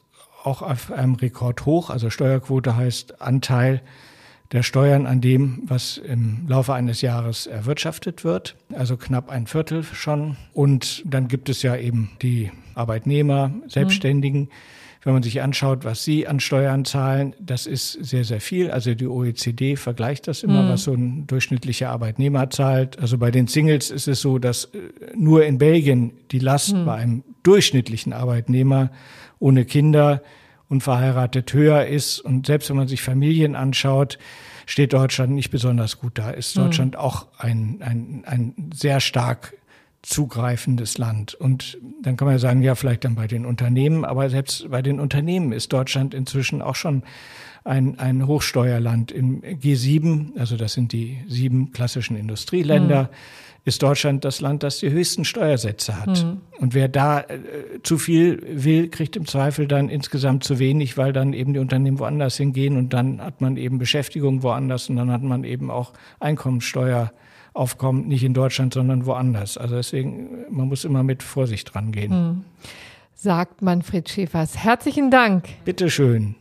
auch 0.45 0.63
auf 0.63 0.91
einem 0.91 1.15
Rekord 1.15 1.67
hoch. 1.67 1.91
Also 1.91 2.11
Steuerquote 2.11 2.77
heißt 2.77 3.21
Anteil 3.21 3.83
der 4.53 4.63
Steuern 4.63 5.07
an 5.07 5.21
dem, 5.21 5.63
was 5.67 5.97
im 5.97 6.47
Laufe 6.49 6.75
eines 6.75 7.03
Jahres 7.03 7.47
erwirtschaftet 7.47 8.25
wird, 8.25 8.57
also 8.73 8.97
knapp 8.97 9.31
ein 9.31 9.47
Viertel 9.47 9.85
schon. 9.85 10.37
Und 10.53 11.03
dann 11.05 11.29
gibt 11.29 11.49
es 11.49 11.63
ja 11.63 11.77
eben 11.77 12.11
die 12.23 12.51
Arbeitnehmer, 12.75 13.53
Selbstständigen. 13.69 14.43
Mhm. 14.43 14.49
Wenn 15.03 15.15
man 15.15 15.23
sich 15.23 15.41
anschaut, 15.41 15.85
was 15.85 16.05
sie 16.05 16.27
an 16.27 16.41
Steuern 16.41 16.85
zahlen, 16.85 17.35
das 17.41 17.67
ist 17.67 17.93
sehr, 17.93 18.25
sehr 18.25 18.41
viel. 18.41 18.71
Also 18.71 18.95
die 18.95 19.07
OECD 19.07 19.77
vergleicht 19.77 20.29
das 20.29 20.43
immer, 20.43 20.63
mhm. 20.63 20.69
was 20.69 20.85
so 20.85 20.93
ein 20.93 21.27
durchschnittlicher 21.27 21.89
Arbeitnehmer 21.89 22.51
zahlt. 22.51 22.99
Also 22.99 23.17
bei 23.17 23.31
den 23.31 23.47
Singles 23.47 23.91
ist 23.91 24.09
es 24.09 24.21
so, 24.21 24.39
dass 24.39 24.67
äh, 24.67 24.79
nur 25.17 25.47
in 25.47 25.57
Belgien 25.57 26.13
die 26.33 26.39
Last 26.39 26.75
mhm. 26.75 26.85
bei 26.85 26.95
einem 26.97 27.25
durchschnittlichen 27.43 28.13
Arbeitnehmer 28.13 28.91
ohne 29.39 29.65
Kinder 29.65 30.23
unverheiratet 30.69 31.53
höher 31.55 31.87
ist. 31.87 32.21
Und 32.21 32.47
selbst 32.47 32.69
wenn 32.69 32.77
man 32.77 32.89
sich 32.89 33.01
Familien 33.01 33.57
anschaut, 33.57 34.19
steht 34.67 34.93
Deutschland 34.93 35.33
nicht 35.33 35.51
besonders 35.51 35.99
gut 35.99 36.19
da. 36.19 36.31
Ist 36.31 36.55
hm. 36.55 36.65
Deutschland 36.65 36.95
mhm. 36.95 37.01
auch 37.01 37.27
ein, 37.39 37.79
ein, 37.81 38.23
ein 38.27 38.71
sehr 38.73 39.01
stark 39.01 39.55
zugreifendes 40.03 40.99
Land. 40.99 41.35
Und 41.35 41.79
dann 42.03 42.17
kann 42.17 42.27
man 42.27 42.35
ja 42.35 42.39
sagen, 42.39 42.63
ja, 42.63 42.75
vielleicht 42.75 43.05
dann 43.05 43.15
bei 43.15 43.27
den 43.27 43.45
Unternehmen, 43.45 44.05
aber 44.05 44.31
selbst 44.31 44.71
bei 44.71 44.83
den 44.83 44.99
Unternehmen 45.01 45.53
ist 45.53 45.73
Deutschland 45.73 46.15
inzwischen 46.15 46.63
auch 46.63 46.75
schon 46.75 47.03
ein, 47.65 47.99
ein 47.99 48.27
Hochsteuerland. 48.27 49.13
Im 49.13 49.43
G7, 49.43 50.39
also 50.39 50.57
das 50.57 50.73
sind 50.73 50.93
die 50.93 51.19
sieben 51.29 51.73
klassischen 51.73 52.17
Industrieländer, 52.17 53.05
mhm 53.05 53.09
ist 53.65 53.83
Deutschland 53.83 54.25
das 54.25 54.41
Land, 54.41 54.63
das 54.63 54.79
die 54.79 54.91
höchsten 54.91 55.25
Steuersätze 55.25 56.01
hat. 56.01 56.25
Mhm. 56.25 56.41
Und 56.59 56.75
wer 56.75 56.89
da 56.89 57.21
äh, 57.21 57.25
zu 57.83 57.99
viel 57.99 58.43
will, 58.49 58.89
kriegt 58.89 59.17
im 59.17 59.27
Zweifel 59.27 59.69
dann 59.69 59.89
insgesamt 59.89 60.45
zu 60.45 60.59
wenig, 60.59 60.97
weil 60.97 61.13
dann 61.13 61.33
eben 61.33 61.53
die 61.53 61.61
Unternehmen 61.61 61.99
woanders 61.99 62.37
hingehen 62.37 62.77
und 62.77 62.93
dann 62.93 63.21
hat 63.21 63.41
man 63.41 63.57
eben 63.57 63.79
Beschäftigung 63.79 64.43
woanders 64.43 64.89
und 64.89 64.97
dann 64.97 65.11
hat 65.11 65.23
man 65.23 65.45
eben 65.45 65.71
auch 65.71 65.93
Einkommensteueraufkommen, 67.55 68.09
nicht 68.09 68.25
in 68.25 68.35
Deutschland, 68.35 68.75
sondern 68.75 69.07
woanders. 69.07 69.59
Also 69.59 69.77
deswegen, 69.77 70.45
man 70.51 70.69
muss 70.69 70.85
immer 70.85 71.03
mit 71.03 71.23
Vorsicht 71.23 71.75
rangehen. 71.75 72.11
Mhm. 72.11 72.45
Sagt 73.15 73.63
Manfred 73.63 74.09
Schäfers. 74.09 74.57
Herzlichen 74.57 75.11
Dank. 75.11 75.49
Bitteschön. 75.65 76.37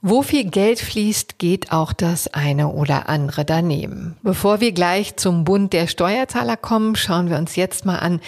Wo 0.00 0.22
viel 0.22 0.48
Geld 0.48 0.78
fließt, 0.78 1.40
geht 1.40 1.72
auch 1.72 1.92
das 1.92 2.32
eine 2.32 2.68
oder 2.68 3.08
andere 3.08 3.44
daneben. 3.44 4.16
Bevor 4.22 4.60
wir 4.60 4.70
gleich 4.70 5.16
zum 5.16 5.42
Bund 5.42 5.72
der 5.72 5.88
Steuerzahler 5.88 6.56
kommen, 6.56 6.94
schauen 6.94 7.28
wir 7.28 7.36
uns 7.36 7.56
jetzt 7.56 7.84
mal 7.84 7.96
an, 7.96 8.20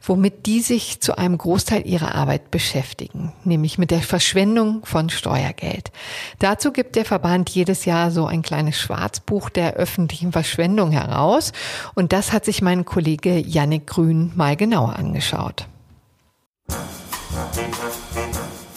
womit 0.00 0.46
die 0.46 0.60
sich 0.60 1.00
zu 1.00 1.18
einem 1.18 1.36
Großteil 1.36 1.84
ihrer 1.88 2.14
Arbeit 2.14 2.52
beschäftigen, 2.52 3.32
nämlich 3.42 3.78
mit 3.78 3.90
der 3.90 4.02
Verschwendung 4.02 4.86
von 4.86 5.10
Steuergeld. 5.10 5.90
Dazu 6.38 6.70
gibt 6.70 6.94
der 6.94 7.04
Verband 7.04 7.50
jedes 7.50 7.84
Jahr 7.84 8.12
so 8.12 8.26
ein 8.26 8.42
kleines 8.42 8.78
Schwarzbuch 8.78 9.50
der 9.50 9.74
öffentlichen 9.74 10.30
Verschwendung 10.30 10.92
heraus 10.92 11.52
und 11.96 12.12
das 12.12 12.32
hat 12.32 12.44
sich 12.44 12.62
mein 12.62 12.84
Kollege 12.84 13.38
Yannick 13.38 13.88
Grün 13.88 14.30
mal 14.36 14.54
genauer 14.54 14.94
angeschaut. 14.94 15.66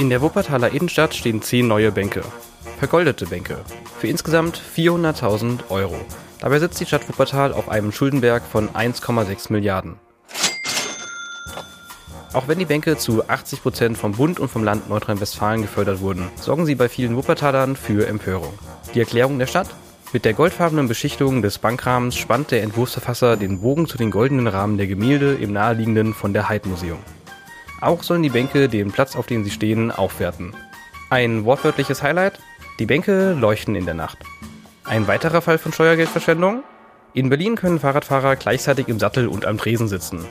In 0.01 0.09
der 0.09 0.23
Wuppertaler 0.23 0.71
Innenstadt 0.71 1.13
stehen 1.13 1.43
zehn 1.43 1.67
neue 1.67 1.91
Bänke. 1.91 2.23
Vergoldete 2.79 3.27
Bänke. 3.27 3.59
Für 3.99 4.07
insgesamt 4.07 4.59
400.000 4.75 5.69
Euro. 5.69 5.95
Dabei 6.39 6.57
sitzt 6.57 6.79
die 6.79 6.87
Stadt 6.87 7.07
Wuppertal 7.07 7.53
auf 7.53 7.69
einem 7.69 7.91
Schuldenberg 7.91 8.41
von 8.41 8.69
1,6 8.69 9.51
Milliarden. 9.51 9.97
Auch 12.33 12.47
wenn 12.47 12.57
die 12.57 12.65
Bänke 12.65 12.97
zu 12.97 13.29
80 13.29 13.61
Prozent 13.61 13.95
vom 13.95 14.13
Bund 14.13 14.39
und 14.39 14.49
vom 14.49 14.63
Land 14.63 14.89
Nordrhein-Westfalen 14.89 15.61
gefördert 15.61 16.01
wurden, 16.01 16.29
sorgen 16.35 16.65
sie 16.65 16.73
bei 16.73 16.89
vielen 16.89 17.15
Wuppertalern 17.15 17.75
für 17.75 18.07
Empörung. 18.07 18.57
Die 18.95 19.01
Erklärung 19.01 19.37
der 19.37 19.45
Stadt? 19.45 19.69
Mit 20.13 20.25
der 20.25 20.33
goldfarbenen 20.33 20.87
Beschichtung 20.87 21.43
des 21.43 21.59
Bankrahmens 21.59 22.15
spannt 22.17 22.49
der 22.49 22.63
Entwurfsverfasser 22.63 23.37
den 23.37 23.61
Bogen 23.61 23.85
zu 23.85 23.99
den 23.99 24.09
goldenen 24.09 24.47
Rahmen 24.47 24.79
der 24.79 24.87
Gemälde 24.87 25.35
im 25.35 25.53
naheliegenden 25.53 26.15
von 26.15 26.33
der 26.33 26.49
Heid 26.49 26.65
Museum. 26.65 26.97
Auch 27.81 28.03
sollen 28.03 28.23
die 28.23 28.29
Bänke 28.29 28.69
den 28.69 28.91
Platz, 28.91 29.15
auf 29.15 29.25
dem 29.25 29.43
sie 29.43 29.49
stehen, 29.49 29.91
aufwerten. 29.91 30.55
Ein 31.09 31.45
wortwörtliches 31.45 32.03
Highlight? 32.03 32.39
Die 32.79 32.85
Bänke 32.85 33.33
leuchten 33.33 33.75
in 33.75 33.85
der 33.85 33.95
Nacht. 33.95 34.19
Ein 34.83 35.07
weiterer 35.07 35.41
Fall 35.41 35.57
von 35.57 35.73
Steuergeldverschwendung? 35.73 36.63
In 37.13 37.29
Berlin 37.29 37.55
können 37.55 37.79
Fahrradfahrer 37.79 38.35
gleichzeitig 38.35 38.87
im 38.87 38.99
Sattel 38.99 39.27
und 39.27 39.45
am 39.45 39.57
Tresen 39.57 39.87
sitzen. 39.87 40.25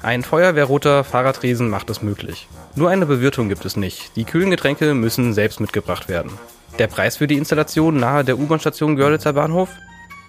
Ein 0.00 0.22
feuerwehrroter 0.22 1.04
Fahrradtresen 1.04 1.68
macht 1.68 1.90
es 1.90 2.02
möglich. 2.02 2.48
Nur 2.76 2.88
eine 2.88 3.06
Bewirtung 3.06 3.48
gibt 3.48 3.64
es 3.64 3.76
nicht. 3.76 4.16
Die 4.16 4.24
kühlen 4.24 4.50
Getränke 4.50 4.94
müssen 4.94 5.34
selbst 5.34 5.60
mitgebracht 5.60 6.08
werden. 6.08 6.32
Der 6.78 6.86
Preis 6.86 7.18
für 7.18 7.26
die 7.26 7.36
Installation 7.36 7.98
nahe 7.98 8.24
der 8.24 8.38
U-Bahn-Station 8.38 8.96
Görlitzer 8.96 9.32
Bahnhof? 9.32 9.68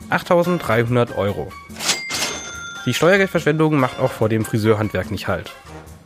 8.300 0.09 1.15
Euro. 1.15 1.51
Die 2.85 2.93
Steuergeldverschwendung 2.93 3.79
macht 3.79 3.99
auch 3.99 4.11
vor 4.11 4.27
dem 4.27 4.43
Friseurhandwerk 4.43 5.09
nicht 5.09 5.27
halt. 5.27 5.53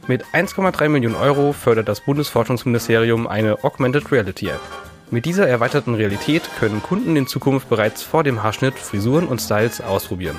Mit 0.07 0.23
1,3 0.33 0.87
Millionen 0.87 1.15
Euro 1.15 1.51
fördert 1.51 1.89
das 1.89 1.99
Bundesforschungsministerium 1.99 3.27
eine 3.27 3.61
Augmented 3.65 4.09
Reality 4.09 4.47
App. 4.47 4.61
Mit 5.11 5.25
dieser 5.25 5.49
erweiterten 5.49 5.95
Realität 5.95 6.49
können 6.59 6.81
Kunden 6.81 7.17
in 7.17 7.27
Zukunft 7.27 7.67
bereits 7.67 8.03
vor 8.03 8.23
dem 8.23 8.41
Haarschnitt 8.41 8.75
Frisuren 8.75 9.27
und 9.27 9.41
Styles 9.41 9.81
ausprobieren. 9.81 10.37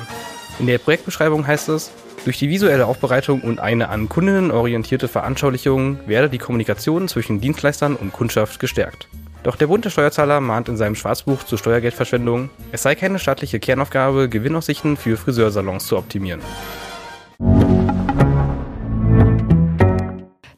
In 0.59 0.69
der 0.69 0.79
Projektbeschreibung 0.79 1.47
heißt 1.47 1.69
es, 1.69 1.91
durch 2.25 2.39
die 2.39 2.49
visuelle 2.49 2.87
Aufbereitung 2.87 3.43
und 3.43 3.61
eine 3.61 3.91
an 3.91 4.09
Kundinnen 4.09 4.51
orientierte 4.51 5.07
Veranschaulichung 5.07 5.99
werde 6.07 6.31
die 6.31 6.39
Kommunikation 6.39 7.07
zwischen 7.07 7.43
Dienstleistern 7.43 7.95
und 7.95 8.15
Kundschaft 8.15 8.61
gestärkt. 8.61 9.09
Doch 9.43 9.57
der 9.57 9.67
bunte 9.67 9.91
Steuerzahler 9.91 10.41
mahnt 10.41 10.71
in 10.71 10.79
seinem 10.79 10.95
Schwarzbuch 10.95 11.43
zur 11.43 11.59
Steuergeldverschwendung, 11.59 12.49
es 12.73 12.83
sei 12.83 12.95
keine 12.95 13.19
staatliche 13.19 13.61
Kernaufgabe, 13.61 14.31
Gewinnaussichten 14.31 14.97
für 14.97 15.19
Friseursalons 15.19 15.87
zu 15.87 15.99
optimieren. 15.99 16.41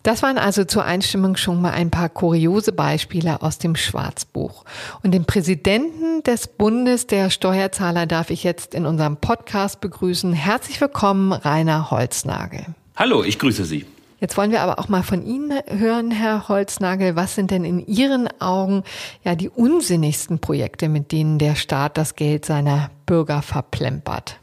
Das 0.03 0.23
waren 0.23 0.39
also 0.39 0.65
zur 0.65 0.85
Einstimmung 0.85 1.37
schon 1.37 1.61
mal 1.61 1.73
ein 1.73 1.91
paar 1.91 2.09
kuriose 2.09 2.73
Beispiele 2.73 3.43
aus 3.43 3.59
dem 3.59 3.77
Schwarzbuch. 3.77 4.65
Und 5.03 5.13
den 5.13 5.27
Präsidenten 5.27 6.23
des 6.23 6.47
Bundes 6.47 7.07
der 7.07 7.29
Steuerzahler 7.29 8.07
darf 8.07 8.31
ich 8.31 8.43
jetzt 8.43 8.75
in 8.75 8.87
unserem 8.87 9.19
Podcast 9.19 9.83
begrüßen. 9.83 10.33
Herzlich 10.33 10.81
willkommen, 10.81 11.33
Rainer 11.33 11.91
Holznagel. 11.91 12.65
Hallo, 12.97 13.23
ich 13.23 13.39
grüße 13.39 13.67
Sie. 13.67 13.85
Jetzt 14.21 14.39
wollen 14.39 14.51
wir 14.51 14.63
aber 14.63 14.79
auch 14.79 14.89
mal 14.89 15.03
von 15.03 15.25
Ihnen 15.25 15.53
hören, 15.67 16.11
Herr 16.11 16.49
Holznagel. 16.49 17.15
Was 17.15 17.35
sind 17.35 17.51
denn 17.51 17.67
in 17.67 17.87
Ihren 17.87 18.29
Augen 18.41 18.85
ja 19.23 19.35
die 19.35 19.51
unsinnigsten 19.51 20.39
Projekte, 20.39 20.89
mit 20.89 21.13
denen 21.13 21.39
der 21.39 21.57
Staat 21.57 21.99
das 21.99 22.17
Geld 22.17 22.47
seiner 22.47 22.91
Bürger 23.05 23.43
verplempert? 23.43 24.40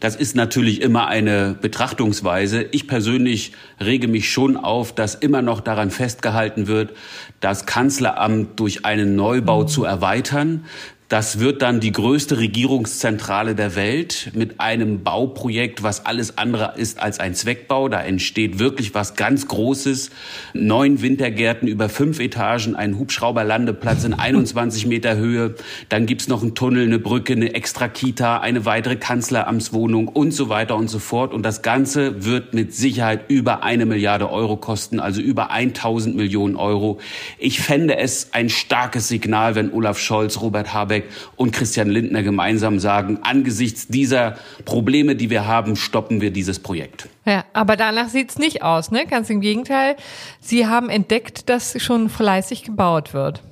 Das 0.00 0.14
ist 0.14 0.36
natürlich 0.36 0.80
immer 0.80 1.08
eine 1.08 1.56
Betrachtungsweise. 1.60 2.62
Ich 2.70 2.86
persönlich 2.86 3.52
rege 3.80 4.06
mich 4.06 4.30
schon 4.30 4.56
auf, 4.56 4.94
dass 4.94 5.16
immer 5.16 5.42
noch 5.42 5.60
daran 5.60 5.90
festgehalten 5.90 6.68
wird, 6.68 6.94
das 7.40 7.66
Kanzleramt 7.66 8.60
durch 8.60 8.84
einen 8.84 9.16
Neubau 9.16 9.62
mhm. 9.62 9.68
zu 9.68 9.84
erweitern. 9.84 10.64
Das 11.08 11.38
wird 11.38 11.62
dann 11.62 11.80
die 11.80 11.92
größte 11.92 12.36
Regierungszentrale 12.36 13.54
der 13.54 13.76
Welt 13.76 14.30
mit 14.34 14.60
einem 14.60 15.02
Bauprojekt, 15.04 15.82
was 15.82 16.04
alles 16.04 16.36
andere 16.36 16.74
ist 16.76 17.00
als 17.00 17.18
ein 17.18 17.34
Zweckbau. 17.34 17.88
Da 17.88 18.02
entsteht 18.02 18.58
wirklich 18.58 18.92
was 18.92 19.14
ganz 19.14 19.48
Großes. 19.48 20.10
Neun 20.52 21.00
Wintergärten 21.00 21.66
über 21.66 21.88
fünf 21.88 22.20
Etagen, 22.20 22.76
ein 22.76 22.98
Hubschrauberlandeplatz 22.98 24.04
in 24.04 24.12
21 24.12 24.84
Meter 24.86 25.16
Höhe. 25.16 25.54
Dann 25.88 26.04
gibt's 26.04 26.28
noch 26.28 26.42
einen 26.42 26.54
Tunnel, 26.54 26.84
eine 26.84 26.98
Brücke, 26.98 27.32
eine 27.32 27.54
extra 27.54 27.88
Kita, 27.88 28.40
eine 28.40 28.66
weitere 28.66 28.96
Kanzleramtswohnung 28.96 30.08
und 30.08 30.32
so 30.32 30.50
weiter 30.50 30.76
und 30.76 30.88
so 30.88 30.98
fort. 30.98 31.32
Und 31.32 31.42
das 31.42 31.62
Ganze 31.62 32.26
wird 32.26 32.52
mit 32.52 32.74
Sicherheit 32.74 33.30
über 33.30 33.62
eine 33.62 33.86
Milliarde 33.86 34.30
Euro 34.30 34.58
kosten, 34.58 35.00
also 35.00 35.22
über 35.22 35.50
1000 35.50 36.14
Millionen 36.16 36.56
Euro. 36.56 36.98
Ich 37.38 37.60
fände 37.60 37.96
es 37.96 38.34
ein 38.34 38.50
starkes 38.50 39.08
Signal, 39.08 39.54
wenn 39.54 39.72
Olaf 39.72 39.98
Scholz, 39.98 40.42
Robert 40.42 40.74
Habeck 40.74 40.97
Habeck 40.98 41.04
und 41.36 41.52
Christian 41.52 41.88
Lindner 41.88 42.22
gemeinsam 42.22 42.78
sagen, 42.78 43.18
angesichts 43.22 43.88
dieser 43.88 44.36
Probleme, 44.64 45.16
die 45.16 45.30
wir 45.30 45.46
haben, 45.46 45.76
stoppen 45.76 46.20
wir 46.20 46.30
dieses 46.30 46.58
Projekt. 46.58 47.08
Ja, 47.24 47.44
aber 47.52 47.76
danach 47.76 48.08
sieht's 48.08 48.38
nicht 48.38 48.62
aus, 48.62 48.90
ne? 48.90 49.06
Ganz 49.06 49.30
im 49.30 49.40
Gegenteil. 49.40 49.96
Sie 50.40 50.66
haben 50.66 50.88
entdeckt, 50.88 51.48
dass 51.48 51.80
schon 51.80 52.08
fleißig 52.08 52.64
gebaut 52.64 53.14
wird. 53.14 53.42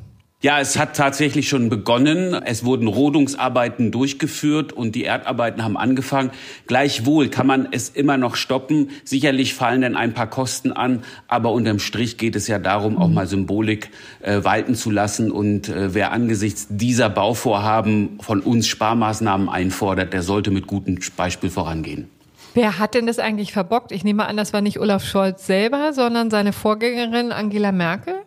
Ja, 0.42 0.60
es 0.60 0.78
hat 0.78 0.94
tatsächlich 0.94 1.48
schon 1.48 1.70
begonnen. 1.70 2.34
Es 2.34 2.62
wurden 2.62 2.88
Rodungsarbeiten 2.88 3.90
durchgeführt 3.90 4.70
und 4.70 4.94
die 4.94 5.04
Erdarbeiten 5.04 5.64
haben 5.64 5.78
angefangen. 5.78 6.30
Gleichwohl 6.66 7.28
kann 7.30 7.46
man 7.46 7.68
es 7.70 7.88
immer 7.88 8.18
noch 8.18 8.36
stoppen. 8.36 8.90
Sicherlich 9.02 9.54
fallen 9.54 9.80
dann 9.80 9.96
ein 9.96 10.12
paar 10.12 10.28
Kosten 10.28 10.72
an, 10.72 11.04
aber 11.26 11.52
unterm 11.52 11.78
Strich 11.78 12.18
geht 12.18 12.36
es 12.36 12.48
ja 12.48 12.58
darum, 12.58 12.98
auch 12.98 13.08
mal 13.08 13.26
Symbolik 13.26 13.88
äh, 14.20 14.44
walten 14.44 14.74
zu 14.74 14.90
lassen. 14.90 15.30
Und 15.30 15.70
äh, 15.70 15.94
wer 15.94 16.12
angesichts 16.12 16.66
dieser 16.68 17.08
Bauvorhaben 17.08 18.18
von 18.20 18.40
uns 18.40 18.66
Sparmaßnahmen 18.66 19.48
einfordert, 19.48 20.12
der 20.12 20.22
sollte 20.22 20.50
mit 20.50 20.66
gutem 20.66 20.98
Beispiel 21.16 21.48
vorangehen. 21.48 22.10
Wer 22.52 22.78
hat 22.78 22.94
denn 22.94 23.06
das 23.06 23.18
eigentlich 23.18 23.52
verbockt? 23.52 23.90
Ich 23.90 24.04
nehme 24.04 24.26
an, 24.26 24.36
das 24.36 24.52
war 24.52 24.60
nicht 24.60 24.80
Olaf 24.80 25.02
Scholz 25.02 25.46
selber, 25.46 25.94
sondern 25.94 26.30
seine 26.30 26.52
Vorgängerin 26.52 27.32
Angela 27.32 27.72
Merkel? 27.72 28.25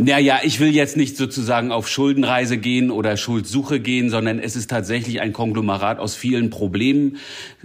Naja, 0.00 0.38
ich 0.44 0.60
will 0.60 0.72
jetzt 0.72 0.96
nicht 0.96 1.16
sozusagen 1.16 1.72
auf 1.72 1.88
Schuldenreise 1.88 2.56
gehen 2.56 2.92
oder 2.92 3.16
Schuldsuche 3.16 3.80
gehen, 3.80 4.10
sondern 4.10 4.38
es 4.38 4.54
ist 4.54 4.70
tatsächlich 4.70 5.20
ein 5.20 5.32
Konglomerat 5.32 5.98
aus 5.98 6.14
vielen 6.14 6.50
Problemen. 6.50 7.16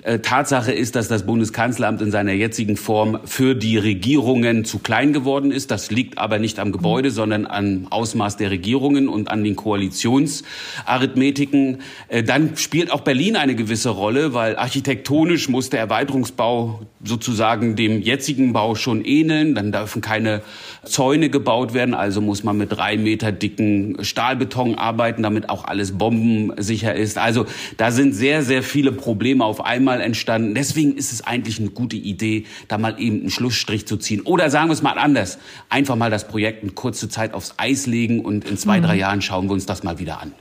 Äh, 0.02 0.18
Tatsache 0.18 0.72
ist, 0.72 0.96
dass 0.96 1.08
das 1.08 1.28
Bundeskanzleramt 1.28 2.02
in 2.02 2.10
seiner 2.10 2.32
jetzigen 2.32 2.76
Form 2.76 3.20
für 3.26 3.54
die 3.54 3.78
Regierungen 3.78 4.66
zu 4.66 4.80
klein 4.80 5.14
geworden 5.14 5.52
ist. 5.52 5.70
Das 5.70 5.92
liegt 5.92 6.18
aber 6.18 6.40
nicht 6.40 6.58
am 6.58 6.72
Gebäude, 6.72 7.12
sondern 7.12 7.46
am 7.46 7.86
Ausmaß 7.92 8.38
der 8.38 8.50
Regierungen 8.50 9.10
und 9.10 9.30
an 9.30 9.44
den 9.44 9.56
Koalitionsarithmetiken. 9.56 11.82
Äh, 12.08 12.24
dann 12.24 12.58
spielt 12.58 12.92
auch 12.92 13.02
Berlin 13.02 13.36
eine 13.36 13.54
gewisse 13.54 13.90
Rolle, 13.90 14.34
weil 14.34 14.56
architektonisch 14.56 15.50
muss 15.50 15.70
der 15.70 15.82
Erweiterungsbau 15.82 16.82
sozusagen 17.04 17.76
dem 17.76 18.02
jetzigen 18.02 18.54
Bau 18.54 18.74
schon 18.74 19.06
ähneln. 19.06 19.54
Dann 19.54 19.72
dürfen 19.72 20.02
keine 20.02 20.42
Zäune 20.86 21.30
gebaut 21.30 21.74
werden, 21.74 21.94
also 21.94 22.20
muss 22.22 22.44
man 22.44 22.58
mit 22.58 22.72
drei 22.72 22.98
Meter 22.98 23.32
dicken 23.32 24.04
Stahlbeton 24.04 24.76
arbeiten, 24.76 25.24
damit 25.24 25.50
auch 25.50 25.66
alles 25.66 25.98
bombensicher 25.98 26.94
ist. 26.94 27.18
Also 27.18 27.46
da 27.78 27.92
sind 27.92 28.14
sehr, 28.14 28.44
sehr 28.44 28.64
viele 28.64 28.92
Probleme 28.92 29.46
auf 29.46 29.64
einmal 29.64 30.02
entstanden. 30.02 30.56
Deswegen 30.56 30.96
ist 30.96 31.14
es 31.14 31.26
eigentlich 31.26 31.60
eine 31.60 31.70
gute 31.70 31.96
Idee, 31.96 32.46
da 32.68 32.78
mal 32.78 33.00
eben 33.00 33.22
einen 33.22 33.30
Schlussstrich 33.30 33.88
zu 33.88 33.98
ziehen. 33.98 34.22
Oder 34.22 34.50
sagen 34.50 34.68
wir 34.68 34.74
es 34.74 34.82
mal 34.82 34.98
anders, 34.98 35.40
einfach 35.70 35.96
mal 35.96 36.12
das 36.12 36.28
Projekt 36.28 36.64
eine 36.64 36.72
kurze 36.72 37.08
Zeit 37.08 37.34
aufs 37.34 37.56
Eis 37.58 37.88
legen 37.88 38.20
und 38.20 38.50
in 38.50 38.58
zwei, 38.58 38.80
mhm. 38.80 38.84
drei 38.84 38.96
Jahren 38.98 39.22
schauen 39.22 39.48
wir 39.48 39.54
uns 39.54 39.66
das 39.66 39.84
mal 39.84 40.00
wieder 40.00 40.22
an. 40.22 40.34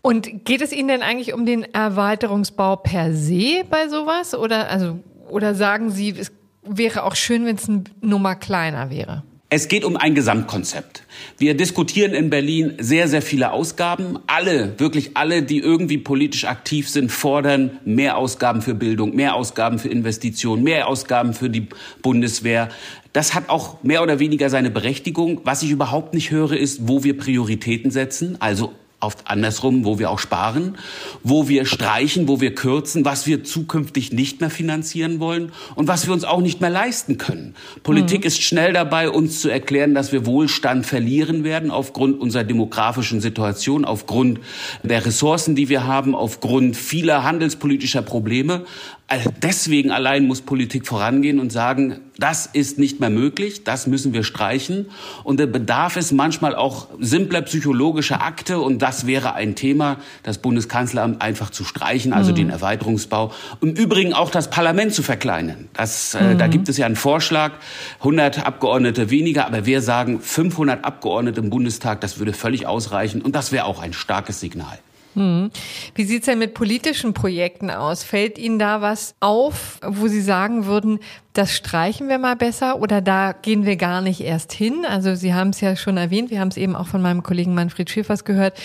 Und 0.00 0.46
geht 0.46 0.62
es 0.62 0.72
Ihnen 0.72 0.88
denn 0.88 1.02
eigentlich 1.02 1.34
um 1.34 1.44
den 1.44 1.64
Erweiterungsbau 1.74 2.76
per 2.76 3.12
se 3.12 3.64
bei 3.68 3.88
sowas? 3.88 4.34
Oder, 4.34 4.70
also, 4.70 5.00
oder 5.28 5.54
sagen 5.54 5.90
Sie, 5.90 6.14
es 6.18 6.32
wäre 6.62 7.02
auch 7.02 7.14
schön, 7.14 7.44
wenn 7.44 7.56
es 7.56 7.68
eine 7.68 7.84
Nummer 8.00 8.34
kleiner 8.34 8.90
wäre? 8.90 9.24
Es 9.50 9.68
geht 9.68 9.86
um 9.86 9.96
ein 9.96 10.14
Gesamtkonzept. 10.14 11.04
Wir 11.38 11.56
diskutieren 11.56 12.12
in 12.12 12.28
Berlin 12.28 12.74
sehr, 12.78 13.08
sehr 13.08 13.22
viele 13.22 13.50
Ausgaben. 13.50 14.18
Alle, 14.26 14.78
wirklich 14.78 15.16
alle, 15.16 15.42
die 15.42 15.58
irgendwie 15.58 15.96
politisch 15.96 16.44
aktiv 16.44 16.86
sind, 16.86 17.10
fordern 17.10 17.78
mehr 17.86 18.18
Ausgaben 18.18 18.60
für 18.60 18.74
Bildung, 18.74 19.16
mehr 19.16 19.34
Ausgaben 19.34 19.78
für 19.78 19.88
Investitionen, 19.88 20.64
mehr 20.64 20.86
Ausgaben 20.86 21.32
für 21.32 21.48
die 21.48 21.66
Bundeswehr. 22.02 22.68
Das 23.14 23.34
hat 23.34 23.48
auch 23.48 23.82
mehr 23.82 24.02
oder 24.02 24.18
weniger 24.18 24.50
seine 24.50 24.70
Berechtigung. 24.70 25.40
Was 25.44 25.62
ich 25.62 25.70
überhaupt 25.70 26.12
nicht 26.12 26.30
höre, 26.30 26.52
ist, 26.52 26.86
wo 26.86 27.02
wir 27.02 27.16
Prioritäten 27.16 27.90
setzen. 27.90 28.36
Also 28.40 28.74
oft 29.00 29.30
andersrum, 29.30 29.84
wo 29.84 29.98
wir 30.00 30.10
auch 30.10 30.18
sparen, 30.18 30.76
wo 31.22 31.48
wir 31.48 31.66
streichen, 31.66 32.26
wo 32.26 32.40
wir 32.40 32.54
kürzen, 32.54 33.04
was 33.04 33.26
wir 33.28 33.44
zukünftig 33.44 34.12
nicht 34.12 34.40
mehr 34.40 34.50
finanzieren 34.50 35.20
wollen 35.20 35.52
und 35.76 35.86
was 35.86 36.06
wir 36.06 36.12
uns 36.12 36.24
auch 36.24 36.40
nicht 36.40 36.60
mehr 36.60 36.70
leisten 36.70 37.16
können. 37.16 37.54
Politik 37.84 38.20
mhm. 38.20 38.26
ist 38.26 38.42
schnell 38.42 38.72
dabei, 38.72 39.08
uns 39.08 39.40
zu 39.40 39.50
erklären, 39.50 39.94
dass 39.94 40.10
wir 40.10 40.26
Wohlstand 40.26 40.84
verlieren 40.84 41.44
werden 41.44 41.70
aufgrund 41.70 42.20
unserer 42.20 42.42
demografischen 42.42 43.20
Situation, 43.20 43.84
aufgrund 43.84 44.40
der 44.82 45.06
Ressourcen, 45.06 45.54
die 45.54 45.68
wir 45.68 45.86
haben, 45.86 46.16
aufgrund 46.16 46.76
vieler 46.76 47.22
handelspolitischer 47.22 48.02
Probleme. 48.02 48.64
Also 49.10 49.30
deswegen 49.42 49.90
allein 49.90 50.26
muss 50.26 50.42
Politik 50.42 50.86
vorangehen 50.86 51.40
und 51.40 51.50
sagen, 51.50 52.00
das 52.18 52.44
ist 52.44 52.78
nicht 52.78 53.00
mehr 53.00 53.08
möglich, 53.08 53.64
das 53.64 53.86
müssen 53.86 54.12
wir 54.12 54.22
streichen. 54.22 54.90
Und 55.24 55.40
der 55.40 55.46
Bedarf 55.46 55.96
ist 55.96 56.12
manchmal 56.12 56.54
auch 56.54 56.88
simpler 57.00 57.40
psychologischer 57.40 58.20
Akte 58.20 58.60
und 58.60 58.82
das 58.82 59.06
wäre 59.06 59.32
ein 59.32 59.54
Thema, 59.54 59.96
das 60.24 60.36
Bundeskanzleramt 60.36 61.22
einfach 61.22 61.48
zu 61.48 61.64
streichen, 61.64 62.12
also 62.12 62.32
mhm. 62.32 62.36
den 62.36 62.50
Erweiterungsbau. 62.50 63.32
Im 63.62 63.70
Übrigen 63.70 64.12
auch 64.12 64.30
das 64.30 64.50
Parlament 64.50 64.92
zu 64.92 65.02
verkleinern. 65.02 65.68
Das, 65.72 66.12
äh, 66.12 66.34
mhm. 66.34 66.38
Da 66.38 66.46
gibt 66.46 66.68
es 66.68 66.76
ja 66.76 66.84
einen 66.84 66.96
Vorschlag, 66.96 67.52
100 68.00 68.44
Abgeordnete 68.44 69.08
weniger, 69.08 69.46
aber 69.46 69.64
wir 69.64 69.80
sagen 69.80 70.20
500 70.20 70.84
Abgeordnete 70.84 71.40
im 71.40 71.48
Bundestag, 71.48 72.02
das 72.02 72.18
würde 72.18 72.34
völlig 72.34 72.66
ausreichen 72.66 73.22
und 73.22 73.34
das 73.34 73.52
wäre 73.52 73.64
auch 73.64 73.80
ein 73.80 73.94
starkes 73.94 74.38
Signal. 74.38 74.78
Hm. 75.18 75.50
Wie 75.94 76.04
sieht's 76.04 76.26
denn 76.26 76.38
mit 76.38 76.54
politischen 76.54 77.12
Projekten 77.12 77.70
aus? 77.70 78.04
Fällt 78.04 78.38
Ihnen 78.38 78.58
da 78.58 78.80
was 78.80 79.14
auf, 79.20 79.80
wo 79.84 80.06
Sie 80.06 80.20
sagen 80.20 80.66
würden, 80.66 81.00
das 81.32 81.54
streichen 81.54 82.08
wir 82.08 82.18
mal 82.18 82.36
besser 82.36 82.80
oder 82.80 83.00
da 83.00 83.32
gehen 83.32 83.64
wir 83.64 83.76
gar 83.76 84.00
nicht 84.00 84.20
erst 84.20 84.52
hin? 84.52 84.84
Also 84.88 85.14
Sie 85.14 85.34
haben 85.34 85.50
es 85.50 85.60
ja 85.60 85.76
schon 85.76 85.96
erwähnt, 85.96 86.30
wir 86.30 86.40
haben 86.40 86.48
es 86.48 86.56
eben 86.56 86.76
auch 86.76 86.86
von 86.86 87.02
meinem 87.02 87.22
Kollegen 87.22 87.54
Manfred 87.54 87.90
Schiffers 87.90 88.24
gehört. 88.24 88.58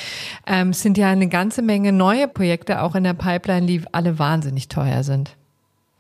Ähm, 0.47 0.69
es 0.69 0.81
sind 0.81 0.97
ja 0.97 1.09
eine 1.09 1.27
ganze 1.27 1.61
Menge 1.61 1.91
neue 1.91 2.27
Projekte 2.27 2.81
auch 2.81 2.95
in 2.95 3.03
der 3.03 3.13
Pipeline, 3.13 3.65
die 3.65 3.81
alle 3.91 4.19
wahnsinnig 4.19 4.67
teuer 4.67 5.03
sind. 5.03 5.35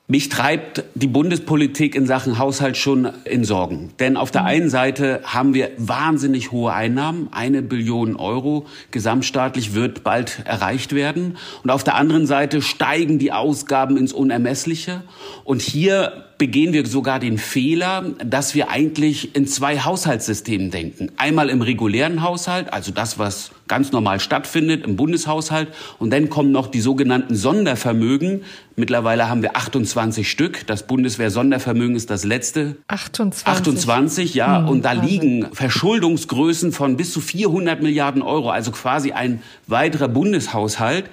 Mich 0.05 0.27
treibt 0.27 0.83
die 0.95 1.07
Bundespolitik 1.07 1.95
in 1.95 2.05
Sachen 2.05 2.37
Haushalt 2.37 2.75
schon 2.75 3.07
in 3.23 3.45
Sorgen. 3.45 3.91
Denn 3.99 4.17
auf 4.17 4.31
der 4.31 4.41
mhm. 4.41 4.47
einen 4.47 4.69
Seite 4.69 5.21
haben 5.23 5.53
wir 5.53 5.71
wahnsinnig 5.77 6.51
hohe 6.51 6.73
Einnahmen. 6.73 7.29
Eine 7.31 7.61
Billion 7.61 8.17
Euro 8.17 8.65
gesamtstaatlich 8.91 9.73
wird 9.73 10.03
bald 10.03 10.41
erreicht 10.43 10.93
werden. 10.93 11.37
Und 11.63 11.69
auf 11.69 11.85
der 11.85 11.95
anderen 11.95 12.27
Seite 12.27 12.61
steigen 12.61 13.17
die 13.17 13.31
Ausgaben 13.31 13.95
ins 13.95 14.11
Unermessliche. 14.11 15.03
Und 15.45 15.61
hier 15.61 16.25
begehen 16.37 16.73
wir 16.73 16.85
sogar 16.85 17.21
den 17.21 17.37
Fehler, 17.37 18.03
dass 18.25 18.55
wir 18.55 18.69
eigentlich 18.69 19.33
in 19.37 19.47
zwei 19.47 19.79
Haushaltssystemen 19.79 20.69
denken. 20.69 21.13
Einmal 21.15 21.49
im 21.49 21.61
regulären 21.61 22.21
Haushalt, 22.21 22.73
also 22.73 22.91
das, 22.91 23.19
was 23.19 23.51
ganz 23.73 23.91
normal 23.91 24.19
stattfindet 24.19 24.85
im 24.85 24.97
Bundeshaushalt. 24.97 25.69
Und 25.97 26.11
dann 26.13 26.29
kommen 26.29 26.51
noch 26.51 26.67
die 26.67 26.79
sogenannten 26.79 27.33
Sondervermögen. 27.33 28.43
Mittlerweile 28.75 29.29
haben 29.29 29.41
wir 29.41 29.57
28 29.57 30.29
Stück. 30.29 30.67
Das 30.67 30.85
Bundeswehr-Sondervermögen 30.85 31.95
ist 31.95 32.11
das 32.11 32.23
letzte. 32.23 32.75
28. 32.87 33.47
28, 33.47 34.33
ja. 34.35 34.59
Hm, 34.59 34.69
und 34.69 34.85
da 34.85 34.91
liegen 34.91 35.47
Verschuldungsgrößen 35.53 36.71
von 36.71 36.97
bis 36.97 37.13
zu 37.13 37.19
400 37.19 37.81
Milliarden 37.81 38.21
Euro, 38.21 38.51
also 38.51 38.69
quasi 38.69 39.11
ein 39.11 39.41
weiterer 39.65 40.07
Bundeshaushalt. 40.07 41.05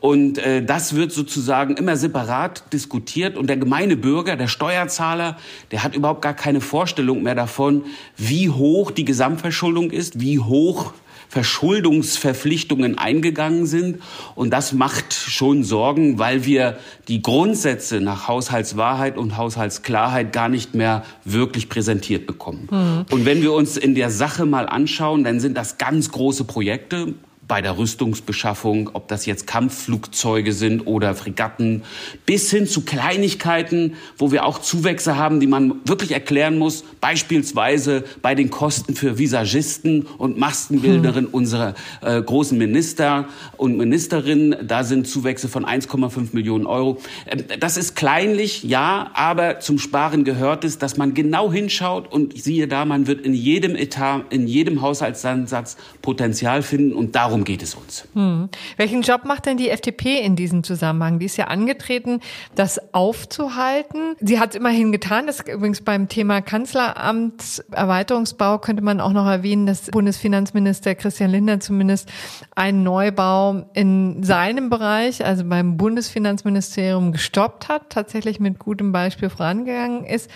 Und 0.00 0.38
äh, 0.38 0.64
das 0.64 0.96
wird 0.96 1.12
sozusagen 1.12 1.76
immer 1.76 1.96
separat 1.96 2.72
diskutiert. 2.72 3.36
Und 3.36 3.46
der 3.46 3.58
gemeine 3.58 3.96
Bürger, 3.96 4.34
der 4.34 4.48
Steuerzahler, 4.48 5.36
der 5.70 5.84
hat 5.84 5.94
überhaupt 5.94 6.22
gar 6.22 6.34
keine 6.34 6.60
Vorstellung 6.60 7.22
mehr 7.22 7.36
davon, 7.36 7.84
wie 8.16 8.50
hoch 8.50 8.90
die 8.90 9.04
Gesamtverschuldung 9.04 9.92
ist, 9.92 10.18
wie 10.18 10.40
hoch 10.40 10.94
Verschuldungsverpflichtungen 11.28 12.98
eingegangen 12.98 13.66
sind. 13.66 14.00
Und 14.34 14.50
das 14.50 14.72
macht 14.72 15.12
schon 15.12 15.62
Sorgen, 15.62 16.18
weil 16.18 16.44
wir 16.44 16.78
die 17.06 17.22
Grundsätze 17.22 18.00
nach 18.00 18.28
Haushaltswahrheit 18.28 19.18
und 19.18 19.36
Haushaltsklarheit 19.36 20.32
gar 20.32 20.48
nicht 20.48 20.74
mehr 20.74 21.04
wirklich 21.24 21.68
präsentiert 21.68 22.26
bekommen. 22.26 22.68
Mhm. 22.70 23.06
Und 23.10 23.24
wenn 23.24 23.42
wir 23.42 23.52
uns 23.52 23.76
in 23.76 23.94
der 23.94 24.10
Sache 24.10 24.46
mal 24.46 24.66
anschauen, 24.66 25.24
dann 25.24 25.40
sind 25.40 25.56
das 25.56 25.78
ganz 25.78 26.10
große 26.10 26.44
Projekte 26.44 27.14
bei 27.48 27.62
der 27.62 27.78
Rüstungsbeschaffung, 27.78 28.90
ob 28.92 29.08
das 29.08 29.24
jetzt 29.24 29.46
Kampfflugzeuge 29.46 30.52
sind 30.52 30.86
oder 30.86 31.14
Fregatten, 31.14 31.82
bis 32.26 32.50
hin 32.50 32.66
zu 32.66 32.82
Kleinigkeiten, 32.82 33.94
wo 34.18 34.30
wir 34.30 34.44
auch 34.44 34.60
Zuwächse 34.60 35.16
haben, 35.16 35.40
die 35.40 35.46
man 35.46 35.76
wirklich 35.86 36.12
erklären 36.12 36.58
muss, 36.58 36.84
beispielsweise 37.00 38.04
bei 38.20 38.34
den 38.34 38.50
Kosten 38.50 38.94
für 38.94 39.18
Visagisten 39.18 40.06
und 40.18 40.38
Maskenbilderinnen 40.38 41.30
hm. 41.30 41.34
unserer 41.34 41.74
äh, 42.02 42.20
großen 42.20 42.56
Minister 42.58 43.24
und 43.56 43.78
Ministerinnen. 43.78 44.66
Da 44.68 44.84
sind 44.84 45.08
Zuwächse 45.08 45.48
von 45.48 45.64
1,5 45.64 46.28
Millionen 46.32 46.66
Euro. 46.66 46.98
Ähm, 47.26 47.44
das 47.58 47.78
ist 47.78 47.96
kleinlich, 47.96 48.62
ja, 48.62 49.10
aber 49.14 49.60
zum 49.60 49.78
Sparen 49.78 50.24
gehört 50.24 50.64
es, 50.64 50.76
dass 50.78 50.98
man 50.98 51.14
genau 51.14 51.50
hinschaut 51.50 52.12
und 52.12 52.38
siehe 52.38 52.68
da, 52.68 52.84
man 52.84 53.06
wird 53.06 53.24
in 53.24 53.32
jedem 53.32 53.74
Etat, 53.74 54.24
in 54.28 54.46
jedem 54.46 54.82
Haushaltsansatz 54.82 55.78
Potenzial 56.02 56.62
finden 56.62 56.92
und 56.92 57.14
darum 57.14 57.37
Darum 57.38 57.44
geht 57.44 57.62
es 57.62 57.76
uns. 57.76 58.08
Hm. 58.14 58.48
Welchen 58.76 59.02
Job 59.02 59.24
macht 59.24 59.46
denn 59.46 59.58
die 59.58 59.70
FDP 59.70 60.20
in 60.20 60.34
diesem 60.34 60.64
Zusammenhang? 60.64 61.20
Die 61.20 61.26
ist 61.26 61.36
ja 61.36 61.44
angetreten, 61.44 62.18
das 62.56 62.92
aufzuhalten. 62.92 64.16
Sie 64.20 64.40
hat 64.40 64.50
es 64.50 64.56
immerhin 64.56 64.90
getan. 64.90 65.28
Das 65.28 65.46
übrigens 65.46 65.82
beim 65.82 66.08
Thema 66.08 66.40
Kanzleramtserweiterungsbau 66.40 68.58
könnte 68.58 68.82
man 68.82 69.00
auch 69.00 69.12
noch 69.12 69.26
erwähnen, 69.26 69.66
dass 69.66 69.82
Bundesfinanzminister 69.82 70.96
Christian 70.96 71.30
Lindner 71.30 71.60
zumindest 71.60 72.10
einen 72.56 72.82
Neubau 72.82 73.68
in 73.72 74.24
seinem 74.24 74.68
Bereich, 74.68 75.24
also 75.24 75.44
beim 75.44 75.76
Bundesfinanzministerium, 75.76 77.12
gestoppt 77.12 77.68
hat, 77.68 77.90
tatsächlich 77.90 78.40
mit 78.40 78.58
gutem 78.58 78.90
Beispiel 78.90 79.30
vorangegangen 79.30 80.04
ist. 80.04 80.28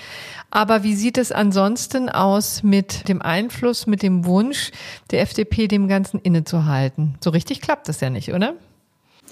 Aber 0.52 0.84
wie 0.84 0.94
sieht 0.94 1.18
es 1.18 1.32
ansonsten 1.32 2.08
aus 2.10 2.62
mit 2.62 3.08
dem 3.08 3.22
Einfluss, 3.22 3.88
mit 3.88 4.04
dem 4.04 4.24
Wunsch 4.26 4.70
der 5.10 5.22
FDP, 5.22 5.66
dem 5.66 5.88
Ganzen 5.88 6.20
innezuhalten? 6.20 6.91
So 7.20 7.30
richtig 7.30 7.60
klappt 7.60 7.88
das 7.88 8.00
ja 8.00 8.10
nicht, 8.10 8.32
oder? 8.32 8.54